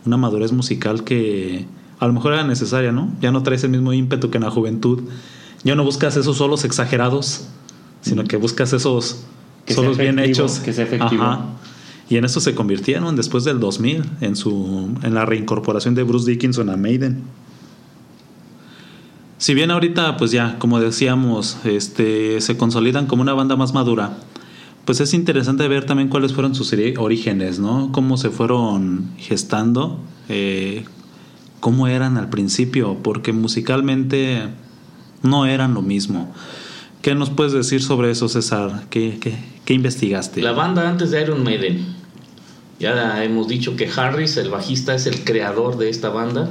[0.04, 1.64] Una madurez musical que
[1.98, 3.14] a lo mejor era necesaria, ¿no?
[3.22, 5.04] Ya no traes el mismo ímpetu que en la juventud.
[5.64, 7.46] Ya no buscas esos solos exagerados,
[8.02, 9.24] sino que buscas esos
[9.64, 10.58] Que solos bien hechos.
[10.58, 11.22] que sea efectivo.
[11.22, 11.46] Ajá.
[12.10, 16.30] Y en eso se convirtieron después del 2000, en, su, en la reincorporación de Bruce
[16.30, 17.22] Dickinson a Maiden.
[19.40, 24.18] Si bien ahorita, pues ya, como decíamos, este, se consolidan como una banda más madura,
[24.84, 27.88] pues es interesante ver también cuáles fueron sus orígenes, ¿no?
[27.90, 29.98] Cómo se fueron gestando,
[30.28, 30.84] eh,
[31.58, 34.42] cómo eran al principio, porque musicalmente
[35.22, 36.30] no eran lo mismo.
[37.00, 38.84] ¿Qué nos puedes decir sobre eso, César?
[38.90, 40.42] ¿Qué, qué, qué investigaste?
[40.42, 41.86] La banda antes de Iron Maiden.
[42.78, 46.50] Ya hemos dicho que Harris, el bajista, es el creador de esta banda.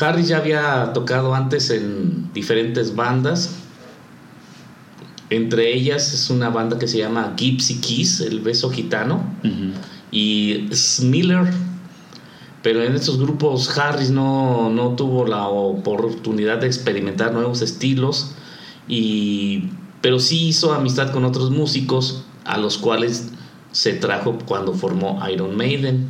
[0.00, 3.56] Harris ya había tocado antes en diferentes bandas.
[5.28, 9.22] Entre ellas es una banda que se llama Gypsy Kiss, el beso gitano,
[10.10, 11.52] y Smiller.
[12.62, 18.32] Pero en estos grupos Harris no, no tuvo la oportunidad de experimentar nuevos estilos,
[18.88, 19.70] y,
[20.02, 23.30] pero sí hizo amistad con otros músicos a los cuales
[23.72, 26.08] se trajo cuando formó Iron Maiden.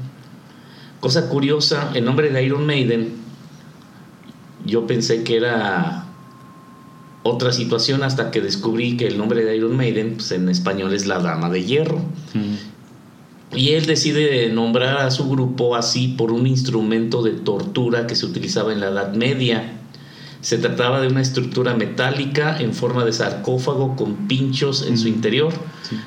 [1.00, 3.19] Cosa curiosa, el nombre de Iron Maiden,
[4.64, 6.06] yo pensé que era
[7.22, 11.06] otra situación hasta que descubrí que el nombre de Iron Maiden pues, en español es
[11.06, 12.00] la Dama de Hierro.
[13.54, 18.24] Y él decide nombrar a su grupo así por un instrumento de tortura que se
[18.24, 19.76] utilizaba en la Edad Media.
[20.40, 25.52] Se trataba de una estructura metálica en forma de sarcófago con pinchos en su interior,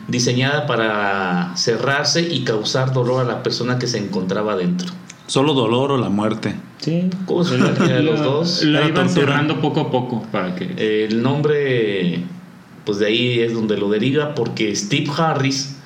[0.07, 4.91] diseñada para cerrarse y causar dolor a la persona que se encontraba dentro.
[5.33, 6.53] ¿Solo dolor o la muerte?
[6.77, 7.09] Sí.
[7.25, 8.61] ¿Cómo se llama de los dos?
[8.65, 11.07] La Era iban cerrando poco a poco para que.
[11.07, 12.19] El nombre,
[12.85, 15.77] pues de ahí es donde lo deriva, porque Steve Harris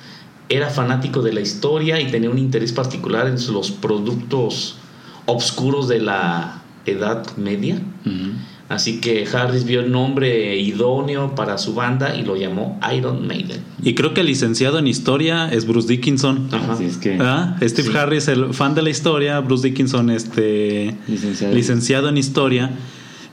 [0.50, 4.76] era fanático de la historia y tenía un interés particular en los productos
[5.24, 7.76] obscuros de la Edad Media.
[8.04, 8.32] Ujú.
[8.68, 13.62] Así que Harris vio el nombre idóneo para su banda y lo llamó Iron Maiden.
[13.82, 16.48] Y creo que el licenciado en historia es Bruce Dickinson.
[16.52, 16.74] Ajá.
[16.74, 17.16] Así es que.
[17.18, 17.56] ¿Ah?
[17.62, 17.96] Steve Sí.
[17.96, 21.54] Harris, el fan de la historia, Bruce Dickinson, este Licenciado.
[21.54, 22.70] licenciado en historia.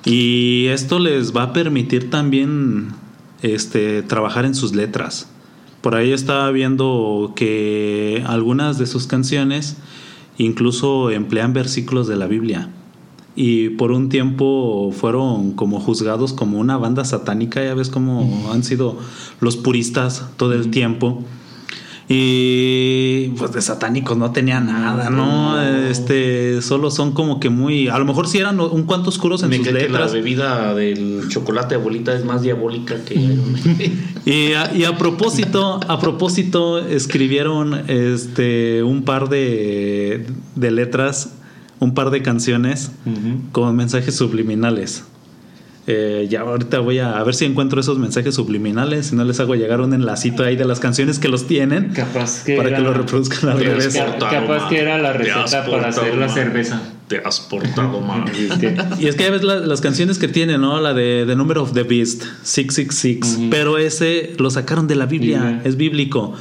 [0.06, 2.90] Y esto les va a permitir también
[3.42, 5.28] este, trabajar en sus letras.
[5.82, 9.76] Por ahí estaba viendo que algunas de sus canciones
[10.38, 12.70] incluso emplean versículos de la Biblia.
[13.36, 18.64] Y por un tiempo fueron como juzgados como una banda satánica, ya ves cómo han
[18.64, 18.98] sido
[19.42, 21.24] los puristas todo el tiempo.
[22.08, 25.60] Y pues de satánicos no tenía nada, ¿no?
[25.60, 27.88] Este, solo son como que muy.
[27.88, 30.14] A lo mejor sí eran un cuanto oscuros en Me sus que la letras.
[30.14, 33.16] bebida del chocolate abuelita es más diabólica que.
[34.26, 41.36] Y a, y a propósito, a propósito, escribieron este un par de, de letras,
[41.80, 42.92] un par de canciones
[43.52, 45.04] con mensajes subliminales.
[45.88, 49.40] Eh, ya ahorita voy a, a ver si encuentro esos mensajes subliminales, si no les
[49.40, 52.78] hago llegar un enlacito ahí de las canciones que los tienen Capaz que para era-
[52.80, 53.94] que lo reproduzcan al has revés.
[54.20, 54.70] Capaz mal.
[54.70, 56.82] que era la receta para hacer la cerveza.
[57.08, 58.24] Te has portado mal.
[58.34, 60.82] Es que- Y es que ya ves la- las canciones que tiene, ¿no?
[60.82, 63.36] La de The Number of the Beast, 666.
[63.38, 63.50] Ujú.
[63.52, 65.62] Pero ese lo sacaron de la Biblia, Biblia.
[65.66, 66.34] es bíblico.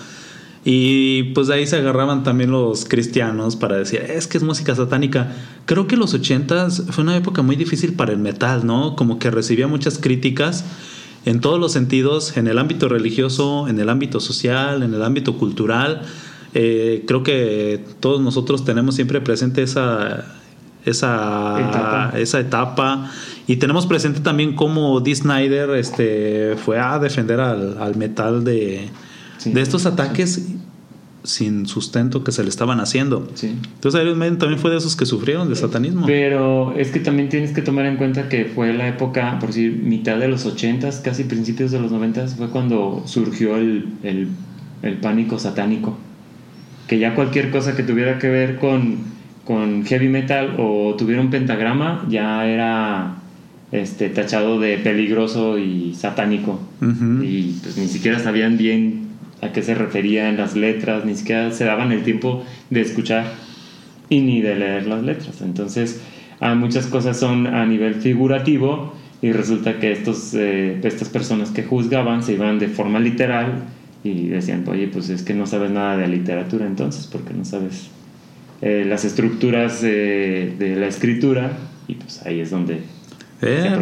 [0.65, 4.75] Y pues de ahí se agarraban también los cristianos para decir, es que es música
[4.75, 5.37] satánica.
[5.67, 8.97] Creo que los 80s fue una época muy difícil para el metal, ¿no?
[8.97, 10.65] Como que recibía muchas críticas
[11.27, 15.37] en todos los sentidos, en el ámbito religioso, en el ámbito social, en el ámbito
[15.37, 16.03] cultural.
[16.55, 20.35] Eh, creo que todos nosotros tenemos siempre presente esa,
[20.87, 22.13] esa Etapa.
[22.17, 23.11] esa etapa
[23.47, 28.89] y tenemos presente también cómo Dee Snyder este, fue a defender al, al metal de,
[29.45, 29.53] Sí.
[29.53, 30.47] de estos ataques
[31.23, 33.27] sin sustento que se le estaban haciendo.
[33.35, 33.55] sí.
[33.77, 36.05] Entonces Iron Maiden también fue de esos que sufrieron de satanismo.
[36.07, 39.81] Pero es que también tienes que tomar en cuenta que fue la época, por decir,
[39.83, 44.29] mitad de los 80s, casi principios de los 90s, fue cuando surgió el, el-
[44.83, 45.97] el pánico satánico.
[46.89, 48.99] Que ya cualquier cosa que tuviera que ver con,
[49.47, 53.15] con heavy metal o tuviera un pentagrama ya era
[53.73, 56.61] este, tachado de peligroso y satánico.
[56.83, 57.23] Ujú.
[57.23, 59.04] Y pues ni siquiera sabían bien
[59.45, 63.27] a qué se referían las letras, ni siquiera se daban el tiempo de escuchar
[64.09, 65.43] y ni de leer las letras.
[65.43, 66.01] Entonces,
[66.41, 71.63] ah, muchas cosas son a nivel figurativo y resulta que estos, eh, estas personas que
[71.63, 73.65] juzgaban se iban de forma literal
[74.03, 77.89] y decían, oye, pues es que no sabes nada de literatura entonces, porque no sabes
[78.63, 81.53] eh, las estructuras eh, de la escritura
[81.87, 82.81] y pues ahí es donde...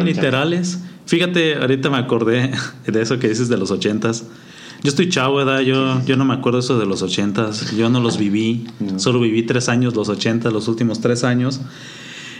[0.03, 0.83] literales.
[1.05, 2.51] Fíjate, ahorita me acordé
[2.87, 4.25] de eso que dices de los ochentas.
[4.83, 5.61] Yo estoy chavo, ¿verdad?
[5.61, 7.71] Yo, yo no me acuerdo eso de los ochentas.
[7.75, 8.67] Yo no los viví.
[8.81, 8.99] No.
[8.99, 11.61] Solo viví tres años, los ochentas, los últimos tres años.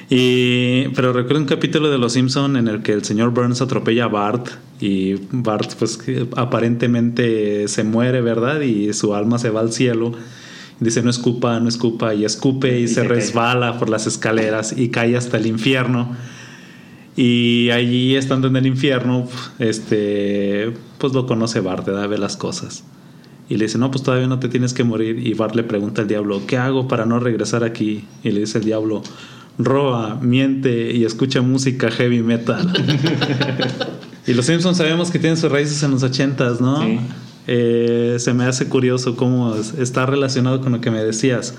[0.09, 4.05] Y, pero recuerdo un capítulo de Los Simpson en el que el señor Burns atropella
[4.05, 4.49] a Bart
[4.81, 5.97] y Bart pues
[6.35, 8.59] aparentemente se muere, ¿verdad?
[8.61, 10.11] Y su alma se va al cielo.
[10.79, 14.89] Dice no escupa, no escupa y escupe y, Y se, resbala por las escaleras y
[14.89, 16.15] cae hasta el infierno.
[17.15, 19.27] Y allí estando en el infierno,
[19.59, 22.07] este, pues lo conoce Bart, ¿verdad?
[22.09, 22.83] ve las cosas.
[23.49, 25.19] Y le dice, no, pues todavía no te tienes que morir.
[25.25, 28.05] Y Bart le pregunta al diablo, ¿qué hago para no regresar aquí?
[28.23, 29.03] Y le dice el diablo,
[29.59, 32.71] roba, miente y escucha música heavy metal.
[34.27, 36.81] y los Simpsons sabemos que tienen sus raíces en los ochentas, ¿no?
[36.81, 36.99] Sí.
[37.45, 41.55] Eh, se me hace curioso cómo es- está relacionado con lo que me decías.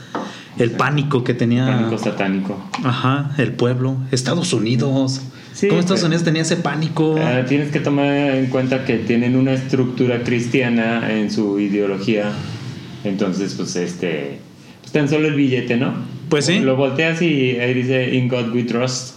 [0.58, 1.66] El pánico que tenía...
[1.66, 2.58] Pánico satánico.
[2.82, 3.96] Ajá, el pueblo.
[4.10, 5.20] Estados Unidos.
[5.54, 7.16] Sí, ¿Cómo Estados pero- Unidos tenía ese pánico?
[7.18, 12.32] Ah, tienes que tomar en cuenta que tienen una estructura cristiana en su ideología.
[13.04, 14.38] Entonces, pues este.
[14.80, 15.94] Pues tan solo el billete, ¿no?
[16.28, 16.58] Pues sí.
[16.58, 19.16] Lo volteas y ahí dice: In God we trust.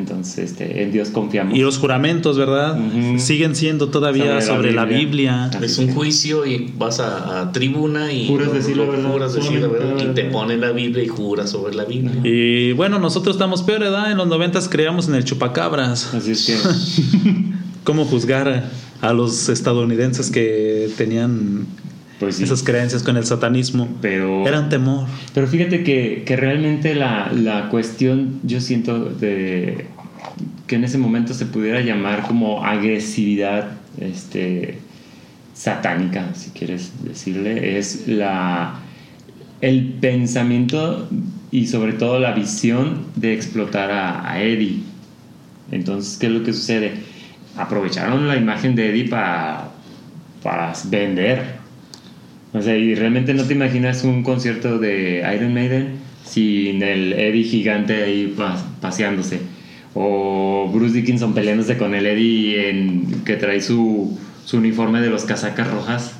[0.00, 1.56] Entonces, este, en Dios confiamos.
[1.56, 2.78] y los juramentos, ¿verdad?
[3.18, 5.50] Siguen siendo todavía sobre, Sobre la la Biblia.
[5.62, 9.12] Es un juicio y vas a, a tribuna y Juras decir la verdad.
[9.12, 12.20] juras decir la verdad, y te ponen la Biblia y juras sobre la Biblia.
[12.24, 14.10] Y bueno, nosotros estamos peor, ¿verdad?
[14.10, 16.14] En los noventas creíamos en el chupacabras.
[16.14, 16.56] Así es que,
[17.84, 21.66] ¿Cómo juzgar a los estadounidenses que tenían
[22.20, 22.44] pues sí.
[22.44, 23.88] esas creencias con el satanismo?
[24.00, 25.06] Pero, Era un temor.
[25.34, 29.86] pero fíjate que, que realmente la, la cuestión, yo siento de
[30.68, 34.78] que en ese momento se pudiera llamar como agresividad este,
[35.54, 38.78] satánica, si quieres decirle, es la,
[39.60, 41.08] el pensamiento
[41.50, 44.82] y sobre todo la visión de explotar a, a Eddie.
[45.72, 46.92] Entonces, ¿qué es lo que sucede?
[47.56, 49.70] Aprovecharon la imagen de Eddie para,
[50.42, 51.59] para vender.
[52.52, 57.44] O sea, y realmente no te imaginas un concierto de Iron Maiden sin el Eddie
[57.44, 59.40] gigante ahí pa- paseándose.
[59.94, 65.24] O Bruce Dickinson peleándose con el Eddie en, que trae su, su uniforme de los
[65.24, 66.16] casacas rojas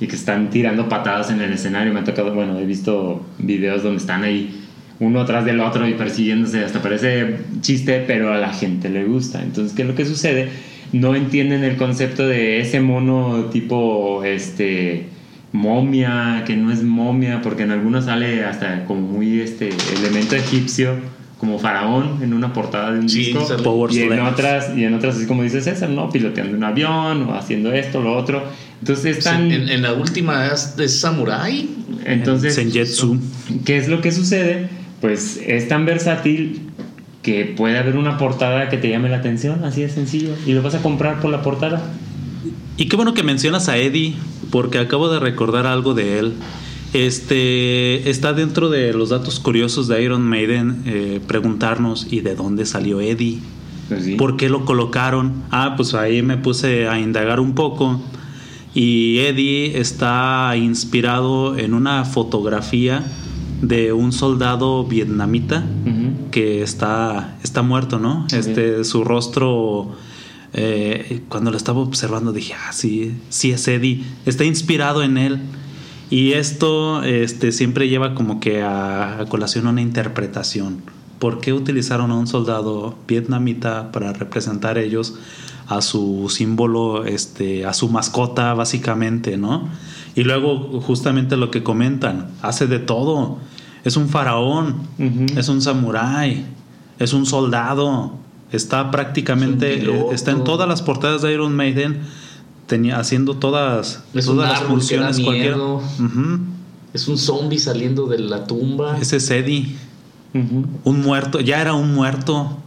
[0.00, 1.92] y que están tirando patadas en el escenario.
[1.92, 4.58] Me ha tocado, bueno, he visto videos donde están ahí
[5.00, 6.64] uno atrás del otro y persiguiéndose.
[6.64, 9.42] Hasta parece chiste, pero a la gente le gusta.
[9.42, 10.48] Entonces, ¿qué es lo que sucede?
[10.92, 15.06] No entienden el concepto de ese mono tipo, este
[15.52, 20.94] momia, que no es momia, porque en algunos sale hasta como muy este elemento egipcio,
[21.38, 23.46] como faraón en una portada de un Sí, disco.
[23.62, 27.22] Power y en otras y en otras así como dice César no piloteando un avión
[27.28, 28.44] o haciendo esto lo otro
[28.78, 31.68] entonces están En, en la última es de Samurai.
[32.04, 33.18] entonces Senjetsu.
[33.64, 34.68] ¿Qué es lo que sucede?
[35.00, 36.60] Pues es tan versátil
[37.22, 40.62] que puede haber una portada que te llame la atención, así de sencillo, y lo
[40.62, 41.82] vas a comprar por la portada.
[42.76, 44.14] Y qué bueno que mencionas a Eddie,
[44.50, 46.32] porque acabo de recordar algo de él.
[46.92, 52.66] Este está dentro de los datos curiosos de Iron Maiden eh, preguntarnos y de dónde
[52.66, 53.38] salió Eddie,
[53.88, 54.14] Pues sí.
[54.16, 55.32] por qué lo colocaron.
[55.50, 58.00] Ah, pues ahí me puse a indagar un poco
[58.74, 63.04] y Eddie está inspirado en una fotografía
[63.62, 65.64] de un soldado vietnamita
[66.30, 68.26] que está, está muerto, ¿no?
[68.32, 69.92] Este, su rostro,
[70.52, 75.40] eh, cuando lo estaba observando dije, ah, sí, sí es Eddie, está inspirado en él.
[76.10, 80.82] Y esto este, siempre lleva como que a, a colación una interpretación.
[81.18, 85.14] ¿Por qué utilizaron a un soldado vietnamita para representar ellos
[85.68, 89.68] a su símbolo, este, a su mascota básicamente, ¿no?
[90.14, 93.38] Y luego justamente lo que comentan, hace de todo.
[93.84, 95.38] Es un faraón, Ujú.
[95.38, 96.44] es un samurái,
[96.98, 98.12] es un soldado.
[98.52, 100.12] Está prácticamente, Es piloto.
[100.12, 102.00] está en todas las portadas de Iron Maiden,
[102.66, 105.20] tenía, haciendo todas, Es un todas las árbol que da funciones.
[105.20, 105.56] cualquiera.
[105.56, 105.76] miedo.
[105.98, 106.38] Ujú.
[106.94, 108.98] Es un zombie saliendo de la tumba.
[108.98, 109.74] Ese es Eddie,
[110.84, 112.58] un muerto, ya era un muerto,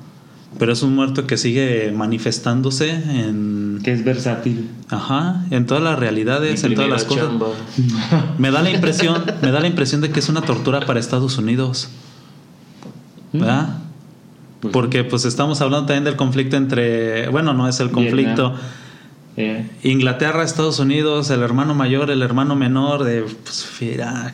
[0.57, 4.69] pero es un muerto que sigue manifestándose en, Que es versátil.
[4.89, 7.25] ajá, en todas las Mi realidades, en todas las cosas.
[7.25, 7.47] chamba.
[8.39, 11.37] Me da la impresión, me da la impresión de que es una tortura para Estados
[11.37, 11.89] Unidos,
[13.33, 13.79] ¿verdad?
[14.71, 18.55] Porque pues estamos hablando también del conflicto entre, bueno, no es el conflicto,
[19.83, 23.67] Inglaterra, Estados Unidos, el hermano mayor, el hermano menor de, pues,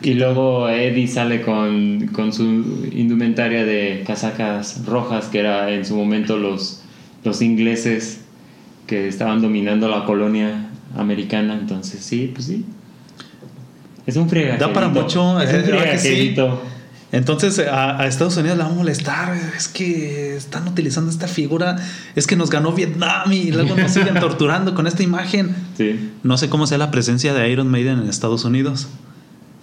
[0.02, 2.44] y luego Eddie sale con, con su
[2.92, 6.82] indumentaria de casacas rojas, que era en su momento los,
[7.24, 8.20] los ingleses
[8.86, 11.54] que estaban dominando la colonia americana.
[11.54, 12.64] Entonces, sí, pues sí.
[14.06, 14.68] Es un friegajerito.
[14.68, 16.08] Da para mucho, Es eh, un ¿verdad que sí?
[16.08, 16.62] friegajerito.
[17.12, 21.76] Entonces a, a Estados Unidos le va a molestar, es que están utilizando esta figura,
[22.16, 25.54] es que nos ganó Vietnam y luego nos siguen torturando con esta imagen.
[25.76, 26.10] Sí.
[26.22, 28.88] No sé cómo sea la presencia de Iron Maiden en Estados Unidos.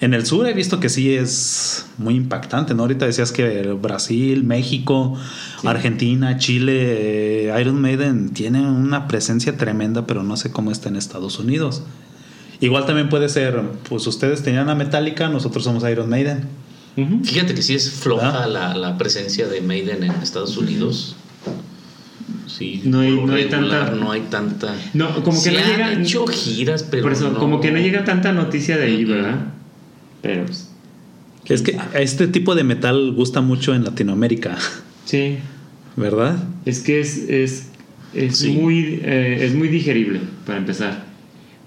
[0.01, 2.83] En el sur he visto que sí es muy impactante, ¿no?
[2.83, 5.17] Ahorita decías que Brasil, México,
[5.65, 10.95] Argentina, Chile, eh, Iron Maiden tiene una presencia tremenda, pero no sé cómo está en
[10.95, 11.83] Estados Unidos.
[12.61, 16.47] Igual también puede ser, pues ustedes tenían a Metallica, nosotros somos Iron Maiden.
[17.23, 21.15] Fíjate que sí es floja la, la presencia de Maiden en Estados Unidos.
[22.47, 24.75] Sí, No hay- no hay regular tanta- no hay tanta.
[24.93, 27.71] No, como que Se no han llega- hecho giras, pero Por eso, no- como que
[27.71, 29.05] no llega tanta noticia de ahí.
[29.05, 29.39] ¿verdad?
[30.21, 30.69] Pero, pues,
[31.45, 34.57] Es que este tipo de metal gusta mucho en Latinoamérica,
[35.05, 35.37] sí.
[35.95, 36.43] ¿verdad?
[36.65, 37.69] Es que es, es,
[38.13, 38.51] es Sí.
[38.51, 41.05] muy, eh, es muy digerible, para empezar.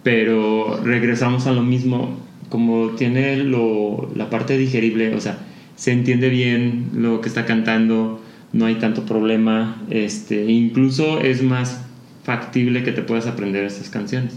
[0.02, 2.20] Pero regresamos a lo mismo.
[2.52, 5.38] Como tiene lo, la parte digerible, o sea,
[5.74, 8.20] se entiende bien lo que está cantando,
[8.52, 9.82] no hay tanto problema.
[9.88, 11.80] Este, incluso es más
[12.24, 14.34] factible que te puedas aprender estas canciones.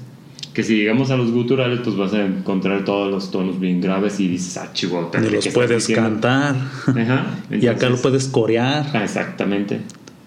[0.54, 4.18] Que si llegamos a los guturales, pues vas a encontrar todos los tonos bien graves
[4.22, 6.22] y dices, ah, Ni ¿qué los puedes diciendo?".
[6.22, 6.56] cantar.
[6.88, 7.26] Ajá.
[7.52, 8.86] y acá lo puedes corear.
[8.94, 9.82] Ah, exactamente.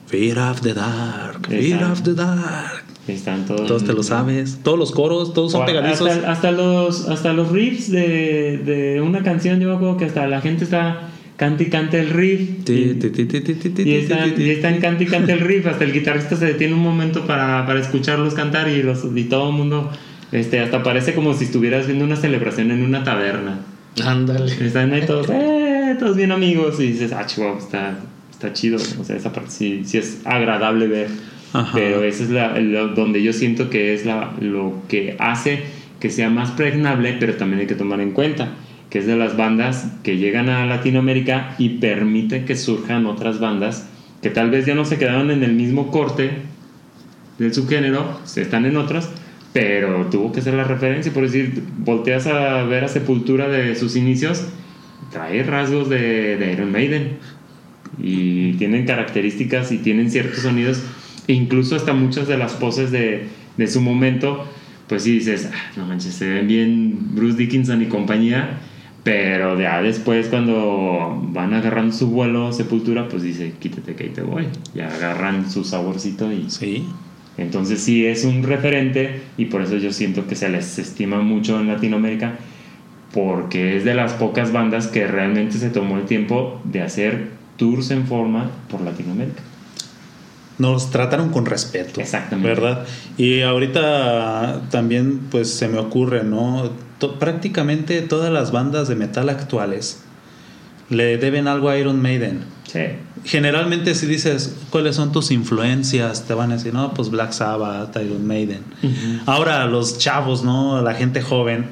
[0.09, 1.93] Fear of the Dark, Fear Exacto.
[1.93, 2.85] of the Dark.
[3.09, 3.67] Están todos.
[3.67, 4.59] Todos te lo sabes.
[4.63, 6.09] Todos los coros, todos son pegadizos.
[6.09, 10.27] Hasta, hasta los, hasta los riffs de, de una canción, yo me acuerdo que hasta
[10.27, 12.69] la gente está cante y cante el riff.
[12.69, 14.51] Y, ti.
[14.51, 15.67] están cante y cante el riff.
[15.67, 19.49] Hasta el guitarrista se detiene un momento para, para escucharlos cantar y, los, y todo
[19.49, 19.91] el mundo.
[20.33, 23.61] Este, hasta parece como si estuvieras viendo una celebración en una taberna.
[24.05, 24.53] Ándale.
[24.53, 25.97] Están ahí todos, ¡eh!
[25.99, 26.79] Todos bien amigos.
[26.81, 28.77] Y dices, ah, chihuahua, está, está chido.
[29.01, 31.09] O sea, esa parte sí, sí es agradable ver.
[31.53, 31.73] Ajá.
[31.75, 35.61] Pero ese es la, lo- donde yo siento que es la, lo que hace
[36.01, 38.51] que sea más pregnable, pero también hay que tomar en cuenta
[38.91, 43.89] que es de las bandas que llegan a Latinoamérica y permite que surjan otras bandas
[44.23, 46.31] que tal vez ya no se quedaron en el mismo corte
[47.39, 49.11] del subgénero, se están en otras,
[49.53, 53.95] pero tuvo que ser la referencia, por decir, volteas a ver a Sepultura de sus
[53.97, 54.47] inicios,
[55.13, 57.19] trae rasgos de, de Iron Maiden
[58.01, 60.83] y tienen características y tienen ciertos sonidos,
[61.29, 64.45] e incluso hasta muchas de las poses de, de su momento,
[64.89, 68.59] pues sí dices, "Ah, no manches, se ven bien Bruce Dickinson y compañía,
[69.05, 74.23] pero ya después cuando van agarrando su vuelo Sepultura, pues dice, quítate que ahí te
[74.23, 76.85] voy, y agarran su saborcito y Sí.
[77.37, 81.61] entonces sí es un referente y por eso yo siento que se les estima mucho
[81.61, 82.35] en Latinoamérica
[83.13, 87.91] porque es de las pocas bandas que realmente se tomó el tiempo de hacer tours
[87.91, 89.43] en forma por Latinoamérica.
[90.59, 92.01] Nos trataron con respeto.
[92.01, 92.49] Exactamente.
[92.49, 92.85] ¿Verdad?
[93.17, 96.71] Y ahorita también pues se me ocurre, ¿no?
[96.99, 100.03] To- prácticamente todas las bandas de metal actuales
[100.91, 102.41] le deben algo a Iron Maiden.
[102.67, 102.81] Sí.
[103.25, 107.97] Generalmente si dices cuáles son tus influencias, te van a decir, no, pues Black Sabbath,
[107.97, 108.63] Iron Maiden.
[109.27, 110.81] Ahora los chavos, ¿no?
[110.83, 111.67] La gente joven,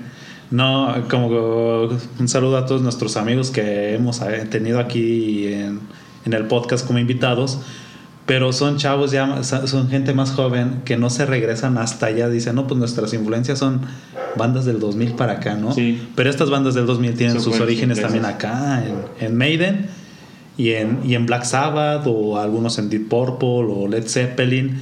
[0.51, 5.81] no, como un saludo a todos nuestros amigos que hemos eh, tenido aquí en,
[6.25, 7.59] en el podcast como invitados,
[8.27, 12.57] pero son chavos ya, son gente más joven que no se regresan hasta allá, dicen,
[12.57, 13.83] no, pues nuestras influencias son
[14.37, 15.73] bandas del 2000 para acá, ¿no?
[15.73, 16.09] Sí.
[16.15, 19.87] Pero estas bandas del 2000 tienen sus orígenes también acá, en, en Maiden
[20.59, 24.81] y en, y en Black Sabbath o algunos en Deep Purple o Led Zeppelin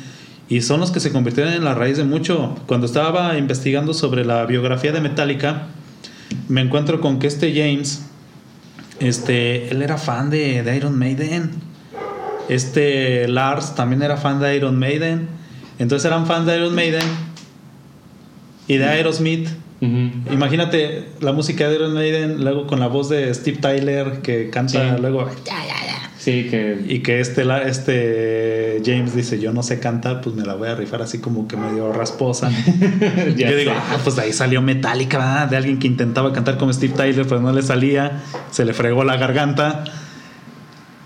[0.49, 2.57] y son los que se convirtieron en la raíz de mucho.
[2.67, 5.69] Cuando estaba investigando sobre la biografía de Metallica,
[6.49, 8.07] me encuentro con que este James,
[9.01, 11.51] este, él era fan de, de Iron Maiden.
[12.49, 15.29] Este Lars también era fan de Iron Maiden.
[15.79, 17.03] Entonces eran fans de Iron Maiden
[18.69, 19.49] y de Aerosmith.
[19.81, 20.11] Ujú.
[20.33, 24.95] Imagínate la música de Iron Maiden, luego con la voz de Steve Tyler que canta
[24.97, 25.01] Sí.
[25.03, 25.29] luego
[26.19, 30.43] Sí, que y que este, la- este James dice yo no sé cantar, pues me
[30.43, 32.51] la voy a rifar así como que medio rasposa.
[33.37, 35.49] Yo digo, ah, pues de ahí salió Metallica, ¿verdad?
[35.49, 39.05] de alguien que intentaba cantar como Steve Tyler, pero no le salía, se le fregó
[39.05, 39.85] la garganta.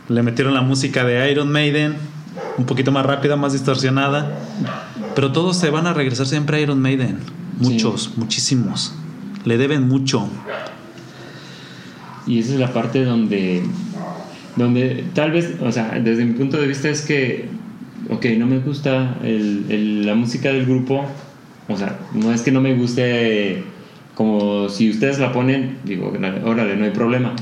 [0.09, 1.95] Le metieron la música de Iron Maiden,
[2.57, 4.39] un poquito más rápida, más distorsionada.
[5.15, 7.19] Pero todos se van a regresar siempre a Iron Maiden.
[7.61, 8.95] Muchos, muchísimos.
[9.45, 10.29] Le deben mucho.
[12.27, 13.63] Y esa es la parte donde,
[14.57, 17.49] donde tal vez, o sea, desde mi punto de vista es que,
[18.11, 21.05] ok, no me gusta el- el- la música del grupo,
[21.69, 23.63] o sea, no es que no me guste
[24.15, 26.13] como si ustedes la ponen, digo,
[26.45, 27.33] órale, no hay problema,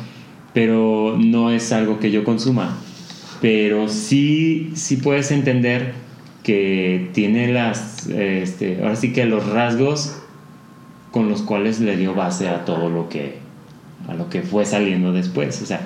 [0.57, 2.79] pero no es algo que yo consuma.
[3.43, 5.93] Pero sí, sí puedes entender
[6.43, 10.17] que tiene las, este, ahora sí que los rasgos
[11.11, 13.35] con los cuales le dio base a todo lo que
[14.09, 15.81] a lo que fue saliendo después o sea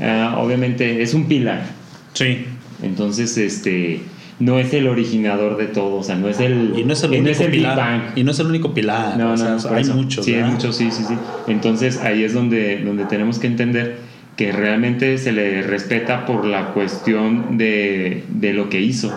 [0.00, 1.64] ah, obviamente es un pilar
[2.12, 2.44] Sí.
[2.82, 4.00] entonces este
[4.38, 7.10] no es el originador de todo o sea no es el Y no es el
[7.10, 7.76] único Big pilar.
[7.76, 8.02] Bang.
[8.14, 9.18] Y no es el único pilar.
[9.18, 10.24] no, o sea, no, hay muchos.
[10.24, 10.52] sí hay ¿verdad?
[10.54, 11.14] muchos sí sí sí
[11.48, 14.05] entonces ahí es donde donde tenemos que entender
[14.36, 19.12] que realmente se le respeta por la cuestión de, de lo que hizo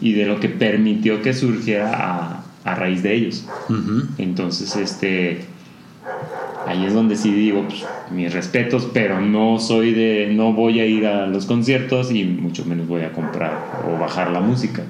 [0.00, 3.46] y de lo que permitió que surgiera a, a raíz de ellos
[4.18, 5.40] entonces, este,
[6.66, 10.86] ahí es donde sí digo, pues, mis respetos, pero no soy de, no voy a
[10.86, 14.82] ir a los conciertos y mucho menos voy a comprar o bajar la música.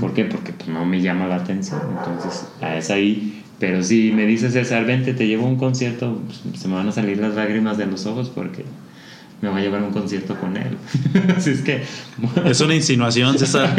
[0.00, 0.24] ¿Por qué?
[0.24, 1.80] Porque pues, no me llama la atención.
[1.98, 3.42] Entonces, a es ahí.
[3.58, 6.88] Pero si me dices, César, vente, te llevo a un concierto, pues, se me van
[6.88, 8.64] a salir las lágrimas de los ojos porque
[9.40, 10.76] me va a llevar a un concierto con él.
[11.36, 11.84] Así es que
[12.44, 13.74] Es una insinuación, César.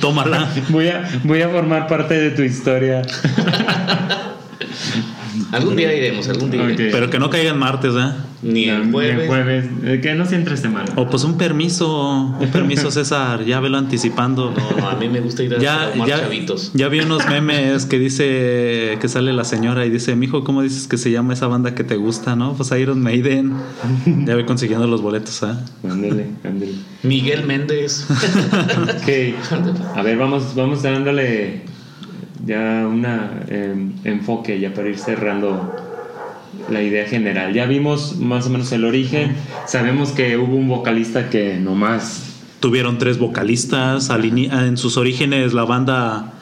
[0.00, 0.48] Tómala.
[0.68, 3.02] voy a, voy a formar parte de tu historia.
[5.52, 6.66] Algún día iremos, algún día.
[6.76, 8.12] Pero que no caiga en martes, ¿eh?
[8.40, 9.26] Ni el Ni jueves.
[9.26, 10.92] jueves, eh, que no sea entre semana.
[10.94, 13.44] O pues un permiso, un permiso, César.
[13.44, 14.52] Ya velo anticipando.
[14.56, 16.70] No, no, a mí me gusta ir a Ya, tomar ya, chavitos.
[16.74, 20.86] ya vi unos memes que dice que sale la señora y dice, mijo, ¿cómo dices
[20.86, 22.52] que se llama esa banda que te gusta, no?
[22.54, 23.54] Pues Iron Maiden.
[24.26, 25.46] Ya voy consiguiendo los boletos, ¿eh?
[25.90, 26.72] Ándale, ándale.
[27.02, 28.06] Miguel Méndez.
[28.78, 29.34] Ok.
[29.96, 31.62] A ver, vamos, vamos dándole
[32.48, 35.72] ya una em, enfoque ya para ir cerrando
[36.70, 37.52] la idea general.
[37.54, 39.36] Ya vimos más o menos el origen.
[39.66, 42.24] Sabemos que hubo un vocalista que nomás
[42.60, 44.10] Tuvieron tres vocalistas.
[44.10, 46.32] En sus orígenes la banda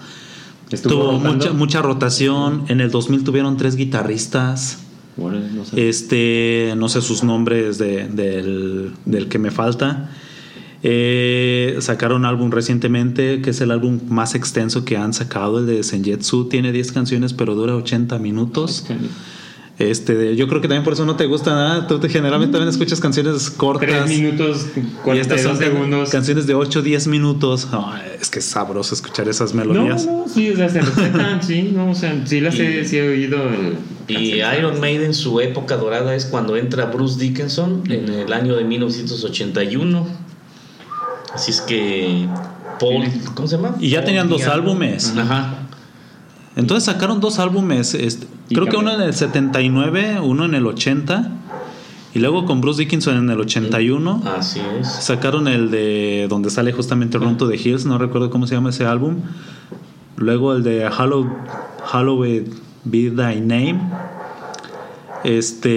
[0.70, 1.32] estuvo tuvo rotando.
[1.34, 2.64] mucha, mucha rotación.
[2.68, 4.78] En el 2000 tuvieron tres guitarristas.
[5.18, 5.88] Órale, no sé.
[5.88, 10.08] Este, no sé sus nombres de- del, del que me falta.
[10.88, 15.66] Eh, sacaron un álbum recientemente, que es el álbum más extenso que han sacado, el
[15.66, 16.48] de Senjetsu.
[16.48, 18.86] Tiene 10 canciones, pero dura 80 minutos.
[19.80, 21.88] Este, yo creo que también por eso no te gusta nada.
[21.88, 23.88] Tú te, generalmente también escuchas canciones cortas.
[23.88, 24.78] Tres minutos, y
[25.18, 26.10] estas 42 son segundos.
[26.10, 27.66] canciones de 8 10 minutos.
[28.20, 30.06] Es que es sabroso escuchar esas No, melodías.
[30.06, 33.08] no, sí, o sea, se respetan, sí, no, o sea, sí las he, sí he
[33.08, 33.38] oído.
[34.06, 38.62] Y Iron Maiden, su época dorada es cuando entra Bruce Dickinson en el año de
[38.62, 40.25] 1981.
[41.36, 42.26] Así es que
[42.80, 43.76] Paul, ¿cómo se llama?
[43.78, 45.14] Y ya Paul tenían dos álbumes.
[45.16, 45.54] Ajá.
[46.56, 47.94] Entonces sacaron dos álbumes.
[47.94, 51.30] este, creo que uno en el 79, uno en el 80.
[52.14, 54.22] Y luego con Bruce Dickinson en el 81.
[54.38, 54.88] Así es.
[54.90, 58.70] Sacaron el de donde sale justamente Run to the Hills, no recuerdo cómo se llama
[58.70, 59.16] ese álbum.
[60.16, 61.28] Luego el de Hallow,
[61.84, 62.44] Hallowed
[62.84, 63.80] Be Thy Name.
[65.24, 65.68] este,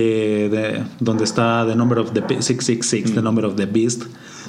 [0.49, 4.03] de- donde está The Number of the Be- 666, The Number of the Beast.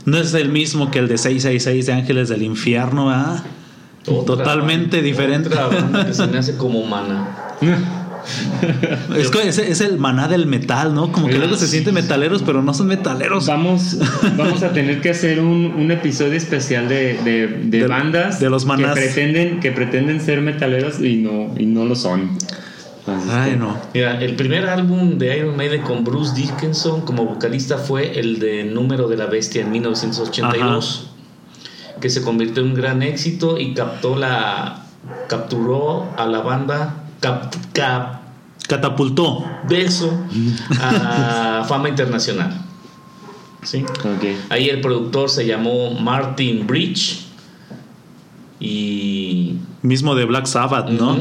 [0.07, 3.43] No es el mismo que el de 666 de Ángeles del Infierno, ¿verdad?
[4.07, 5.49] Otra Totalmente banda- diferente.
[5.49, 7.29] Otra banda que se me hace como mana.
[9.17, 11.11] Es, que es, es el maná del metal, ¿no?
[11.11, 13.47] Como que luego se sienten metaleros, pero no son metaleros.
[13.47, 13.99] Vamos,
[14.37, 18.51] vamos a tener que hacer un, un episodio especial de, de- de De- bandas de
[18.51, 22.31] los que pretenden, que pretenden ser metaleros y no, y no lo son.
[23.13, 23.77] Entonces, Ay, este, no.
[23.95, 28.65] Mira, el primer álbum de Iron Maiden con Bruce Dickinson como vocalista fue el de
[28.65, 31.11] Número de la Bestia en 1982,
[32.01, 34.85] que se convirtió en un gran éxito y captó la
[35.29, 38.21] capturó a la banda cap, cap-
[38.69, 39.45] Catapultó.
[39.69, 40.13] beso
[40.81, 42.65] a fama internacional.
[43.63, 43.83] ¿Sí?
[43.85, 44.25] ok.
[44.51, 47.27] Ahí el productor se llamó Martin Bridge
[48.59, 51.17] y Mismo de Black Sabbath, ¿no?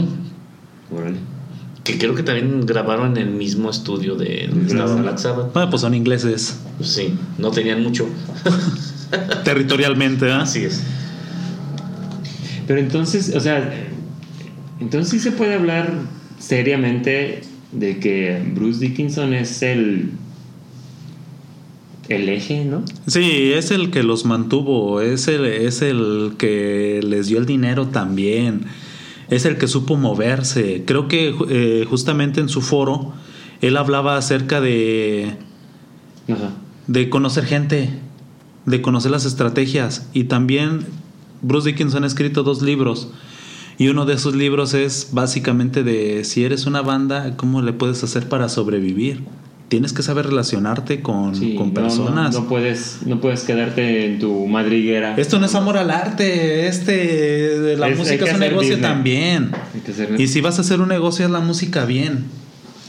[1.92, 5.04] Que creo que también grabaron en el mismo estudio de donde Black estaba Sabbath.
[5.04, 5.54] Black Sabbath.
[5.54, 6.60] Bueno, pues son ingleses.
[6.82, 8.08] Sí, no tenían mucho.
[9.44, 10.42] Territorialmente, ¿verdad?
[10.42, 10.84] Así es.
[12.68, 13.74] Pero entonces, o sea,
[14.80, 15.92] entonces sí se puede hablar
[16.38, 20.12] seriamente de que Bruce Dickinson es el
[22.10, 22.84] el eje, ¿no?
[23.08, 27.88] Sí, es el que los mantuvo, es el, es el que les dio el dinero
[27.88, 28.62] también,
[29.30, 30.84] es el que supo moverse.
[30.86, 33.14] Creo que eh, justamente en su foro
[33.62, 35.36] él hablaba acerca de,
[36.28, 36.52] Ajá.
[36.88, 37.90] de conocer gente,
[38.66, 40.86] de conocer las estrategias y también
[41.42, 43.10] Bruce Dickinson ha escrito dos libros
[43.78, 48.04] y uno de esos libros es básicamente de si eres una banda, ¿cómo le puedes
[48.04, 49.24] hacer para sobrevivir?
[49.70, 52.34] Tienes que saber relacionarte con, Sí, con personas.
[52.34, 55.14] No, no puedes, no puedes quedarte en tu madriguera.
[55.16, 59.52] Esto no es amor al arte, este la Es- música es un negocio también.
[60.18, 62.26] Y si vas a hacer un negocio es la música bien.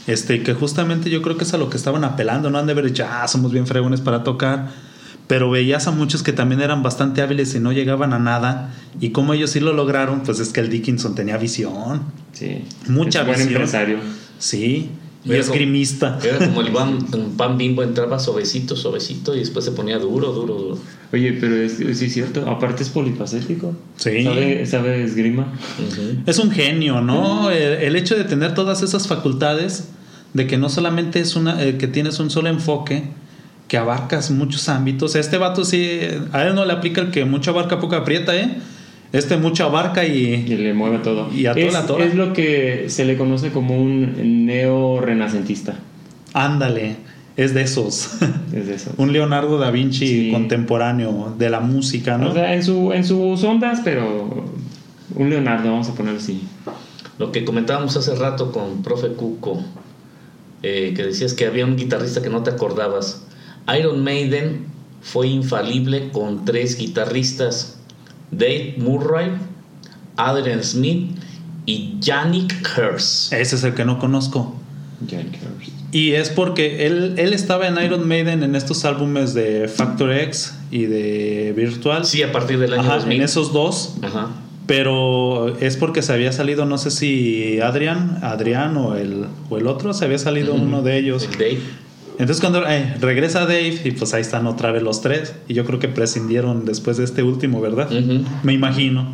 [0.07, 2.71] Este, que justamente yo creo que es a lo que estaban apelando, no han de
[2.71, 4.69] haber dicho, ah, somos bien fregones para tocar.
[5.27, 8.73] Pero veías a muchos que también eran bastante hábiles y no llegaban a nada.
[8.99, 12.01] Y como ellos sí lo lograron, pues es que el Dickinson tenía visión.
[12.33, 12.63] Sí.
[12.87, 13.53] Mucha es buen visión.
[13.61, 13.97] empresario.
[14.39, 14.89] Sí.
[15.23, 16.19] Y Era como- esgrimista.
[16.23, 16.99] Era como el pan,
[17.37, 20.77] pan bimbo, entraba suavecito, suavecito y después se ponía duro, duro, duro.
[21.13, 23.75] Oye, pero es, sí es cierto, aparte es polifacético.
[23.97, 24.23] Sí.
[24.23, 25.53] Sabe, sabe esgrima.
[26.25, 27.51] Es un genio, ¿no?
[27.51, 29.89] El, el hecho de tener todas esas facultades,
[30.33, 33.03] de que no solamente es una, eh, que tienes un solo enfoque,
[33.67, 35.15] que abarcas muchos ámbitos.
[35.15, 35.99] Este vato sí,
[36.31, 38.57] a él no le aplica el que mucho abarca, poco aprieta, ¿eh?
[39.13, 40.55] Este mucho abarca Y y...
[40.57, 41.29] le mueve todo.
[41.33, 42.05] Y a toda es, toda.
[42.05, 45.75] es lo que se le conoce como un neo-renacentista.
[46.33, 46.95] Ándale,
[47.37, 48.09] es de esos.
[48.53, 48.91] Es de eso.
[48.97, 50.29] un Leonardo da Vinci Sí.
[50.31, 52.29] contemporáneo de la música, ¿no?
[52.29, 54.45] O sea, en, su, en sus ondas, pero
[55.15, 56.41] un Leonardo, vamos a ponerlo así.
[57.17, 59.63] Lo que comentábamos hace rato con profe Cuco,
[60.63, 63.23] eh, que decías que había un guitarrista que no te acordabas.
[63.77, 64.65] Iron Maiden
[65.01, 67.79] fue infalible con tres guitarristas,
[68.31, 69.31] Dave Murray,
[70.17, 71.11] Adrian Smith
[71.65, 73.33] y Yannick Hurst.
[73.33, 74.55] Ese es el que no conozco.
[75.09, 75.71] Jan Hurst.
[75.93, 80.53] Y es porque él, él estaba en Iron Maiden en estos álbumes de Factor X
[80.71, 82.05] y de Virtual.
[82.05, 83.17] Sí, a partir del año Ajá, 2000.
[83.17, 83.95] en esos dos.
[84.01, 84.29] Ajá.
[84.67, 89.67] Pero es porque se había salido, no sé si Adrián, Adrián o el, o el
[89.67, 91.27] otro, se había salido uno de ellos.
[91.29, 91.59] El Dave.
[92.13, 95.33] Entonces cuando eh, regresa Dave y pues ahí están otra vez los tres.
[95.47, 97.89] Y yo creo que prescindieron después de este último, ¿verdad?
[98.43, 99.13] Me imagino.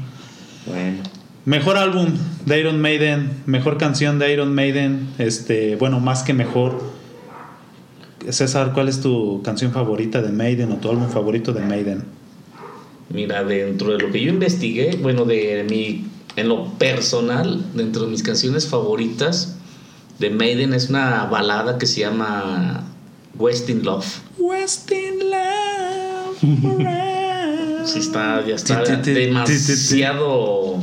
[0.66, 1.04] Bueno.
[1.46, 2.10] Mejor álbum
[2.46, 6.82] de Iron Maiden, mejor canción de Iron Maiden, este, bueno, más que mejor.
[8.30, 12.04] César, ¿cuál es tu canción favorita de Maiden o tu álbum favorito de Maiden?
[13.10, 18.12] Mira, dentro de lo que yo investigué, bueno, de mi, en lo personal, dentro de
[18.12, 19.57] mis canciones favoritas
[20.20, 22.84] de Maiden es una balada que se llama
[23.38, 24.06] West in Love.
[24.38, 26.38] West in Love.
[27.86, 30.78] Sí está, ya demasiado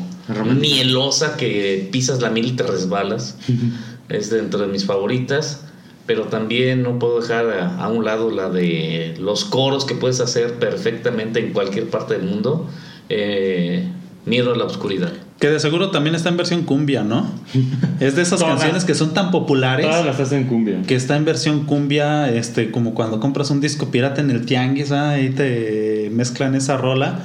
[0.59, 3.37] mielosa que pisas la miel y te resbalas.
[4.09, 5.61] es dentro de mis favoritas.
[6.07, 10.21] Pero también no puedo dejar a, a un lado la de los coros que puedes
[10.21, 12.69] hacer perfectamente en cualquier parte del mundo.
[13.09, 13.89] Eh,
[14.27, 15.13] Miedo a la oscuridad.
[15.41, 17.29] Que de seguro también está en versión cumbia, ¿no?
[18.01, 18.55] Es de esas Todas.
[18.55, 20.83] canciones que son tan populares Todas las hacen cumbia.
[20.87, 24.93] que está en versión cumbia, este, como cuando compras un disco pirata en el tianguis,
[24.93, 25.11] ¿ah?
[25.11, 27.21] ahí te mezclan esa rola.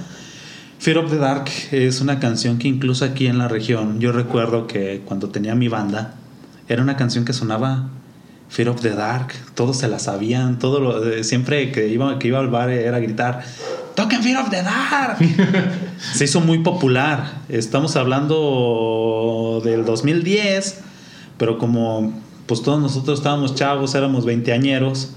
[0.80, 4.66] Fear of the Dark es una canción que incluso aquí en la región, yo recuerdo
[4.66, 6.16] que cuando tenía mi banda,
[6.68, 7.89] era una canción que sonaba
[8.49, 12.30] Fear of the Dark, todos se la sabían, todo lo, eh, siempre que iba, que
[12.30, 13.43] iba al bar era gritar,
[14.02, 15.18] toquen Fear of the Dark.
[16.14, 20.80] se hizo muy popular, estamos hablando del 2010,
[21.38, 22.14] pero como
[22.45, 25.12] pues todos nosotros estábamos chavos, éramos veinteañeros,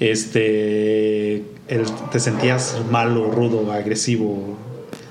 [0.00, 1.36] este,
[1.68, 4.56] el- te sentías malo, rudo, agresivo,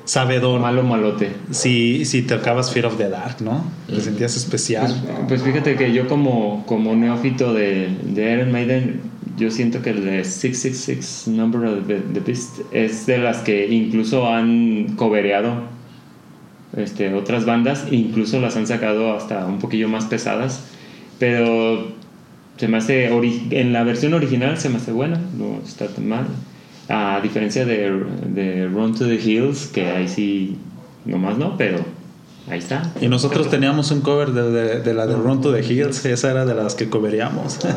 [0.05, 0.59] sabedor.
[0.59, 1.31] Malo malote.
[1.51, 3.63] Si, si tocabas Fear of the Dark, ¿no?
[3.87, 5.01] Te sentías especial.
[5.05, 9.01] Pues, pues fíjate que yo como, como neófito de, de Iron Maiden,
[9.37, 14.27] yo siento que el de 666 Number of the, Beast es de las que incluso
[14.27, 15.53] han cobereado
[16.77, 20.63] este, otras bandas, incluso las han sacado hasta un poquillo más pesadas,
[21.19, 21.87] pero
[22.57, 23.07] se me hace,
[23.51, 26.25] en la versión original se me hace buena, no está tan mal.
[26.89, 27.91] A diferencia de,
[28.27, 30.57] de Run to the Hills, que ahí sí,
[31.05, 31.77] nomás no, pero
[32.49, 32.91] ahí está.
[32.99, 36.31] Y nosotros teníamos un cover de, de- de la de Run to the Hills, esa
[36.31, 37.59] era de las que coveríamos.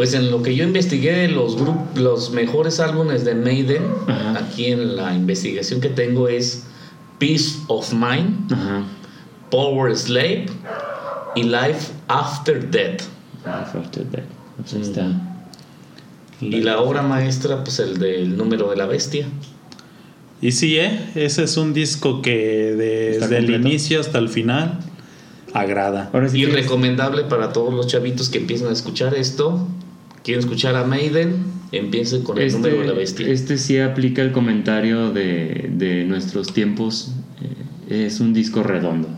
[0.00, 4.38] Pues en lo que yo investigué los grup- los mejores álbumes de Maiden, Ajá.
[4.46, 6.64] aquí en la investigación que tengo es
[7.18, 8.82] Peace of Mind, Ajá.
[9.50, 10.46] Power Slave
[11.36, 13.02] y Life After Death.
[13.44, 14.24] Life After Death.
[14.56, 15.06] Pues ahí está.
[16.40, 19.26] Y la obra maestra, pues el del número de la bestia.
[20.40, 21.10] Y sí, ¿eh?
[21.14, 24.78] ese es un disco que desde el inicio hasta el final
[25.52, 26.08] agrada.
[26.14, 29.68] Ahora sí y recomendable para todos los chavitos que empiezan a escuchar esto.
[30.24, 33.26] Quieren escuchar a Maiden, empiecen con el número de la bestia.
[33.28, 37.12] este sí aplica el comentario de, de nuestros tiempos.
[37.88, 39.08] eh, es un disco redondo.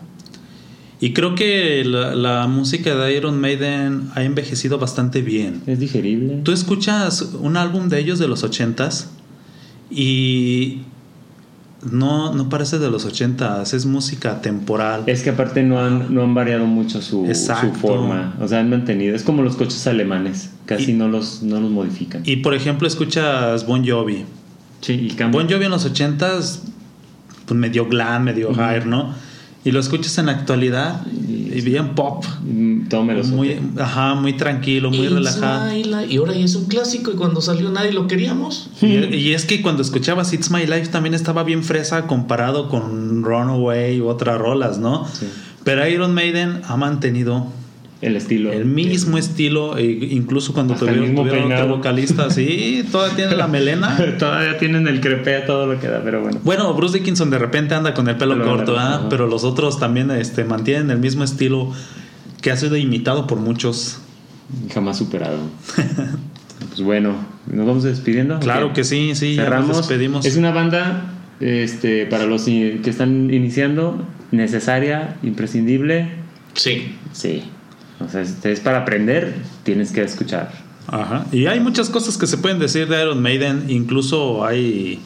[1.01, 5.61] Y creo que la, la música de Iron Maiden ha envejecido bastante bien.
[5.67, 6.41] Es digerible.
[6.45, 9.11] Tú escuchas un álbum de ellos de los ochentas
[9.91, 10.83] y
[11.91, 15.03] no, no parece de los ochentas, es música temporal.
[15.07, 18.35] Es que aparte no han, no han variado mucho su, su forma.
[18.41, 19.17] O sea, han mantenido.
[19.17, 20.51] Es como los coches alemanes.
[20.67, 22.23] Casi Y- no, los, no los modifican.
[22.25, 24.25] Y por ejemplo escuchas Bon Jovi.
[24.81, 25.23] sí, y.
[25.31, 26.63] Bon Jovi en los ochentas,
[27.47, 29.15] pues medio glam, medio hair, ¿no?
[29.65, 32.25] Y lo escuchas en la actualidad y bien pop.
[32.45, 35.71] Mm, Todo me lo Muy, ajá, muy tranquilo, muy It's relajado.
[35.73, 36.07] my life.
[36.13, 38.71] Y ahora ya es un clásico y cuando salió nadie lo queríamos.
[38.81, 43.23] Y, y es que cuando escuchabas It's My Life también estaba bien fresa comparado con
[43.23, 45.07] Runaway u otras rolas, ¿no?
[45.13, 45.27] Sí.
[45.63, 47.47] Pero Iron Maiden ha mantenido
[48.03, 48.53] El estilo.
[48.53, 53.47] el mismo estilo, e incluso cuando el tuvieron, tuvieron otro vocalista, sí, todavía tiene la
[53.47, 53.97] melena.
[54.19, 56.41] Todavía tienen el crepea todo lo que da, pero bueno.
[56.43, 59.09] Bueno, Bruce Dickinson de repente anda con el pelo Pelo corto, ajá.
[59.09, 61.73] pero los otros también este, mantienen el mismo estilo
[62.41, 64.01] que ha sido imitado por muchos.
[64.75, 65.39] Jamás superado.
[66.69, 67.15] pues bueno,
[67.47, 68.41] nos vamos despidiendo.
[68.41, 68.73] Claro Ok.
[68.75, 69.69] que sí, sí, ya Cerramos.
[69.69, 70.27] nos despedimos.
[70.27, 76.09] Es una banda este, para los que están iniciando, necesaria, imprescindible.
[76.55, 76.97] Sí.
[77.13, 77.45] Sí.
[78.05, 80.53] O sea, es para aprender, tienes que escuchar.
[80.89, 81.27] Ajá.
[81.33, 85.01] Y hay muchas cosas que se pueden decir de Iron Maiden, incluso hay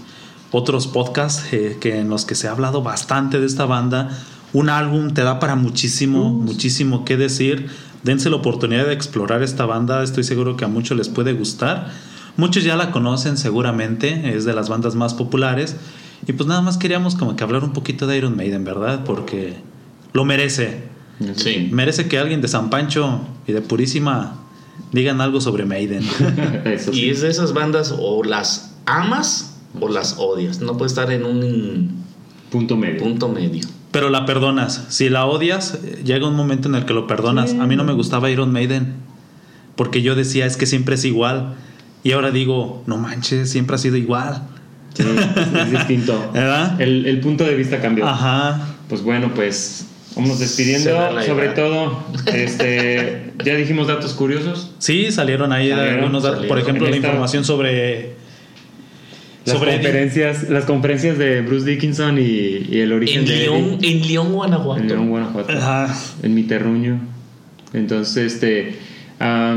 [0.50, 4.10] otros podcasts eh, que en los que se ha hablado bastante de esta banda.
[4.52, 7.68] Un álbum te da para muchísimo, muchísimo que decir.
[8.02, 11.90] Dense la oportunidad de explorar esta banda, estoy seguro que a muchos les puede gustar.
[12.36, 15.76] Muchos ya la conocen seguramente, es de las bandas más populares.
[16.26, 19.04] Y pues nada más queríamos como que hablar un poquito de Iron Maiden, ¿verdad?
[19.04, 19.56] Porque
[20.12, 20.95] lo merece.
[21.36, 21.68] Sí.
[21.72, 24.34] Merece que alguien de San Pancho y de Purísima
[24.92, 26.02] digan algo sobre Maiden.
[26.64, 27.06] Eso sí.
[27.06, 30.60] Y es de esas bandas o las amas o las odias.
[30.60, 32.04] No puede estar en un
[32.50, 33.02] Punto medio.
[33.02, 33.66] punto medio.
[33.90, 34.84] Pero la perdonas.
[34.88, 37.54] Si la odias, llega un momento en el que lo perdonas.
[37.54, 38.94] A mí no me gustaba Iron Maiden.
[39.74, 41.54] Porque yo decía, es que siempre es igual.
[42.04, 44.42] Y ahora digo, no manches, siempre ha sido igual.
[44.94, 45.02] Sí,
[45.60, 46.30] es distinto.
[46.34, 46.80] ¿Verdad?
[46.80, 48.06] El, el punto de vista cambió.
[48.06, 48.76] Ajá.
[48.88, 49.86] Pues bueno, pues
[50.16, 50.90] vamos despidiendo.
[51.24, 54.72] Sobre todo, este, ya dijimos datos curiosos.
[54.78, 56.46] Sí, salieron ahí Salieron, algunos datos.
[56.46, 58.16] Por ejemplo, En la esta- información sobre.
[59.44, 62.22] Las sobre conferencias, las conferencias de Bruce Dickinson y,
[62.68, 64.82] y el origen En de León, en León, Guanajuato.
[64.82, 65.96] en León, Guanajuato, Ajá.
[66.24, 66.98] en mi terruño.
[67.72, 68.74] Entonces, este,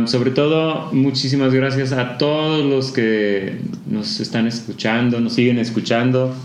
[0.05, 3.55] sobre todo, muchísimas gracias a todos los que
[3.89, 6.35] nos están escuchando, nos siguen escuchando.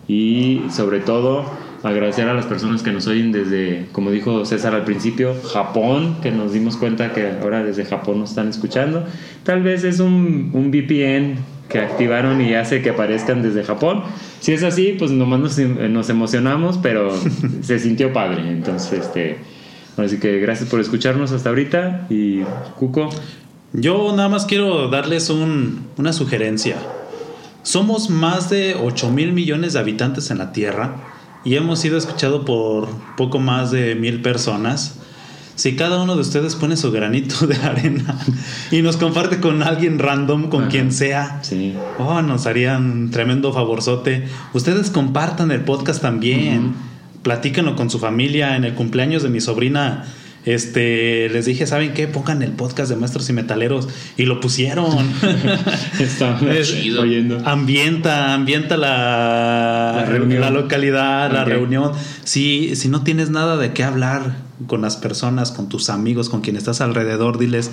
[0.08, 1.44] y sobre todo
[1.82, 6.30] agradecer a las personas que nos oyen desde, como dijo César al principio, Japón, que
[6.30, 9.04] nos dimos cuenta que ahora desde Japón nos están escuchando.
[9.44, 14.02] Tal vez es un, un VPN que activaron y hace que aparezcan desde Japón.
[14.40, 17.12] Si es así, pues nomás nos, nos emocionamos, pero
[17.62, 18.50] se sintió padre.
[18.50, 19.38] Entonces, este,
[19.96, 22.40] así que gracias por escucharnos hasta ahorita y
[22.78, 23.08] Cuco.
[23.72, 26.76] Yo nada más quiero darles un, una sugerencia.
[27.62, 31.09] Somos más de 8 mil millones de habitantes en la Tierra
[31.44, 34.96] y hemos sido escuchados por poco más de mil personas.
[35.56, 38.18] Si cada uno de ustedes pone su granito de arena
[38.70, 40.70] y nos comparte con alguien random, con Ajá.
[40.70, 41.74] quien sea, Sí.
[41.98, 44.26] oh, nos harían un tremendo favorzote.
[44.54, 46.58] Ustedes compartan el podcast también.
[46.58, 47.22] Uh -huh.
[47.22, 48.56] Platíquenlo con su familia.
[48.56, 50.06] En el cumpleaños de mi sobrina,
[50.44, 52.08] este, les dije, ¿saben qué?
[52.08, 54.96] Pongan el podcast de Maestros y Metaleros y lo pusieron.
[56.00, 57.02] Está chido.
[57.02, 57.40] Oyendo.
[57.46, 60.40] Ambienta, ambienta la, la, reunión.
[60.40, 61.38] la localidad, okay.
[61.38, 61.92] la reunión.
[62.24, 66.40] Si, si no tienes nada de qué hablar con las personas, con tus amigos, con
[66.40, 67.70] quien estás alrededor, diles,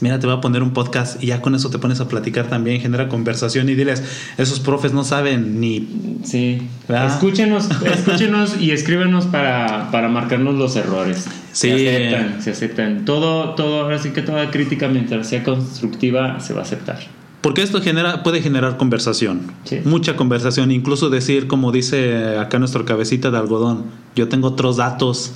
[0.00, 2.48] mira, te voy a poner un podcast y ya con eso te pones a platicar
[2.48, 4.02] también, genera conversación y diles,
[4.38, 6.20] esos profes no saben ni...
[6.24, 7.12] Sí, ¿verdad?
[7.12, 11.26] escúchenos, escúchenos y escríbenos para, para marcarnos los errores.
[11.52, 11.68] Sí.
[11.68, 13.04] Se aceptan, se aceptan.
[13.04, 17.19] Todo, todo, ahora sí que toda crítica mientras sea constructiva se va a aceptar.
[17.40, 19.80] Porque esto genera, puede generar conversación, sí.
[19.84, 23.84] mucha conversación, incluso decir, como dice acá nuestro cabecita de algodón,
[24.14, 25.32] yo tengo otros datos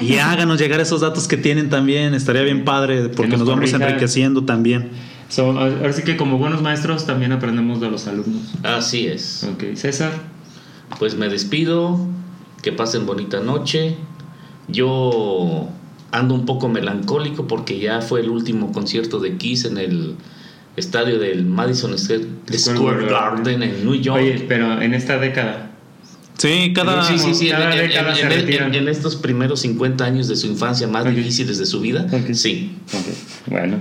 [0.00, 3.72] y háganos llegar esos datos que tienen también, estaría bien padre porque nos, nos, vamos
[3.72, 4.90] enriqueciendo también.
[5.28, 8.54] So, ahora sí que como buenos maestros también aprendemos de los alumnos.
[8.62, 9.44] Así es.
[9.44, 10.12] Ok, César.
[10.98, 11.98] Pues me despido,
[12.62, 13.96] que pasen bonita noche.
[14.68, 15.68] Yo
[16.12, 20.14] ando un poco melancólico porque ya fue el último concierto de Kiss en el
[20.76, 24.20] estadio del Madison Square Garden en New York.
[24.20, 25.70] Oye, pero en esta década.
[26.38, 30.04] Sí, cada, sí, sí, sí, cada en, década en, se en, en, estos primeros 50
[30.04, 31.14] años de su infancia más okay.
[31.14, 32.34] difíciles de su vida, okay.
[32.34, 32.76] sí.
[32.88, 33.14] Okay.
[33.46, 33.78] Bueno,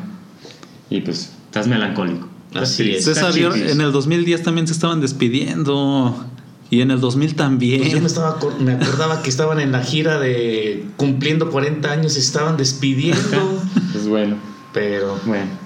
[0.90, 2.30] y pues estás melancólico.
[2.54, 3.04] Así es.
[3.04, 6.26] César, en el 2010 también se estaban despidiendo.
[6.70, 7.82] Y en el 2000 también.
[7.82, 12.14] Pues yo me, estaba, me acordaba que estaban en la gira de cumpliendo 40 años,
[12.14, 13.62] se estaban despidiendo.
[13.92, 14.38] pues bueno.
[14.74, 15.65] Pero bueno.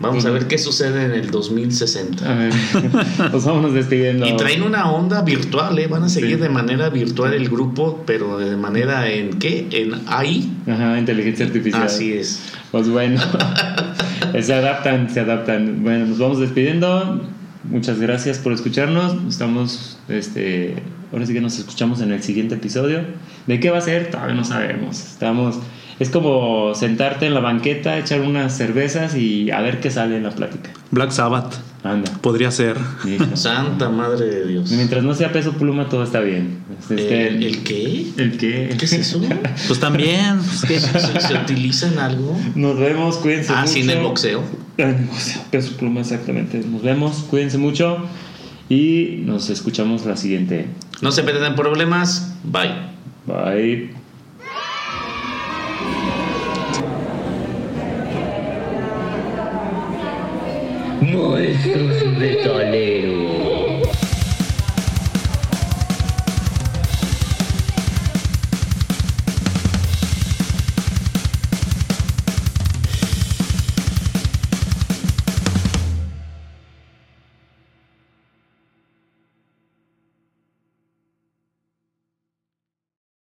[0.00, 2.30] Vamos a ver qué sucede en el 2060.
[2.30, 2.52] A ver,
[3.30, 4.26] pues vámonos despidiendo.
[4.26, 5.86] Y traen una onda virtual, ¿eh?
[5.86, 6.42] Van a seguir sí.
[6.42, 9.66] de manera virtual el grupo, pero de manera en qué?
[9.70, 10.50] En AI.
[10.66, 11.84] Ajá, inteligencia artificial.
[11.84, 12.52] Así es.
[12.70, 13.20] Pues bueno,
[14.40, 15.82] se adaptan, se adaptan.
[15.82, 17.22] Bueno, nos vamos despidiendo.
[17.64, 19.16] Muchas gracias por escucharnos.
[19.28, 20.74] Estamos, este,
[21.12, 23.00] ahora sí que nos escuchamos en el siguiente episodio.
[23.46, 24.10] ¿De qué va a ser?
[24.10, 24.98] Todavía no sabemos.
[24.98, 25.60] Estamos
[25.98, 30.24] es como sentarte en la banqueta, echar unas cervezas y a ver qué sale en
[30.24, 30.70] la plática.
[30.90, 31.54] Black Sabbath.
[31.84, 32.10] Anda.
[32.22, 32.78] Podría ser.
[33.34, 34.70] Santa madre de Dios.
[34.70, 36.58] Mientras no sea peso pluma, todo está bien.
[36.80, 38.06] Este, ¿El, ¿El, qué?
[38.16, 38.74] ¿El qué?
[38.78, 39.20] ¿Qué es eso?
[39.68, 40.40] pues también.
[40.42, 42.38] ¿Se, ¿Se, utiliza en algo?
[42.54, 43.72] Nos vemos, cuídense ah, mucho.
[43.72, 44.42] sí, en el boxeo.
[44.78, 46.58] En el boxeo, peso pluma, exactamente.
[46.66, 47.98] Nos vemos, cuídense mucho
[48.70, 50.66] y nos escuchamos la siguiente.
[51.02, 52.34] No se meten en problemas.
[52.44, 52.72] Bye.
[53.26, 54.03] Bye.
[61.22, 63.23] Maestros metaleros.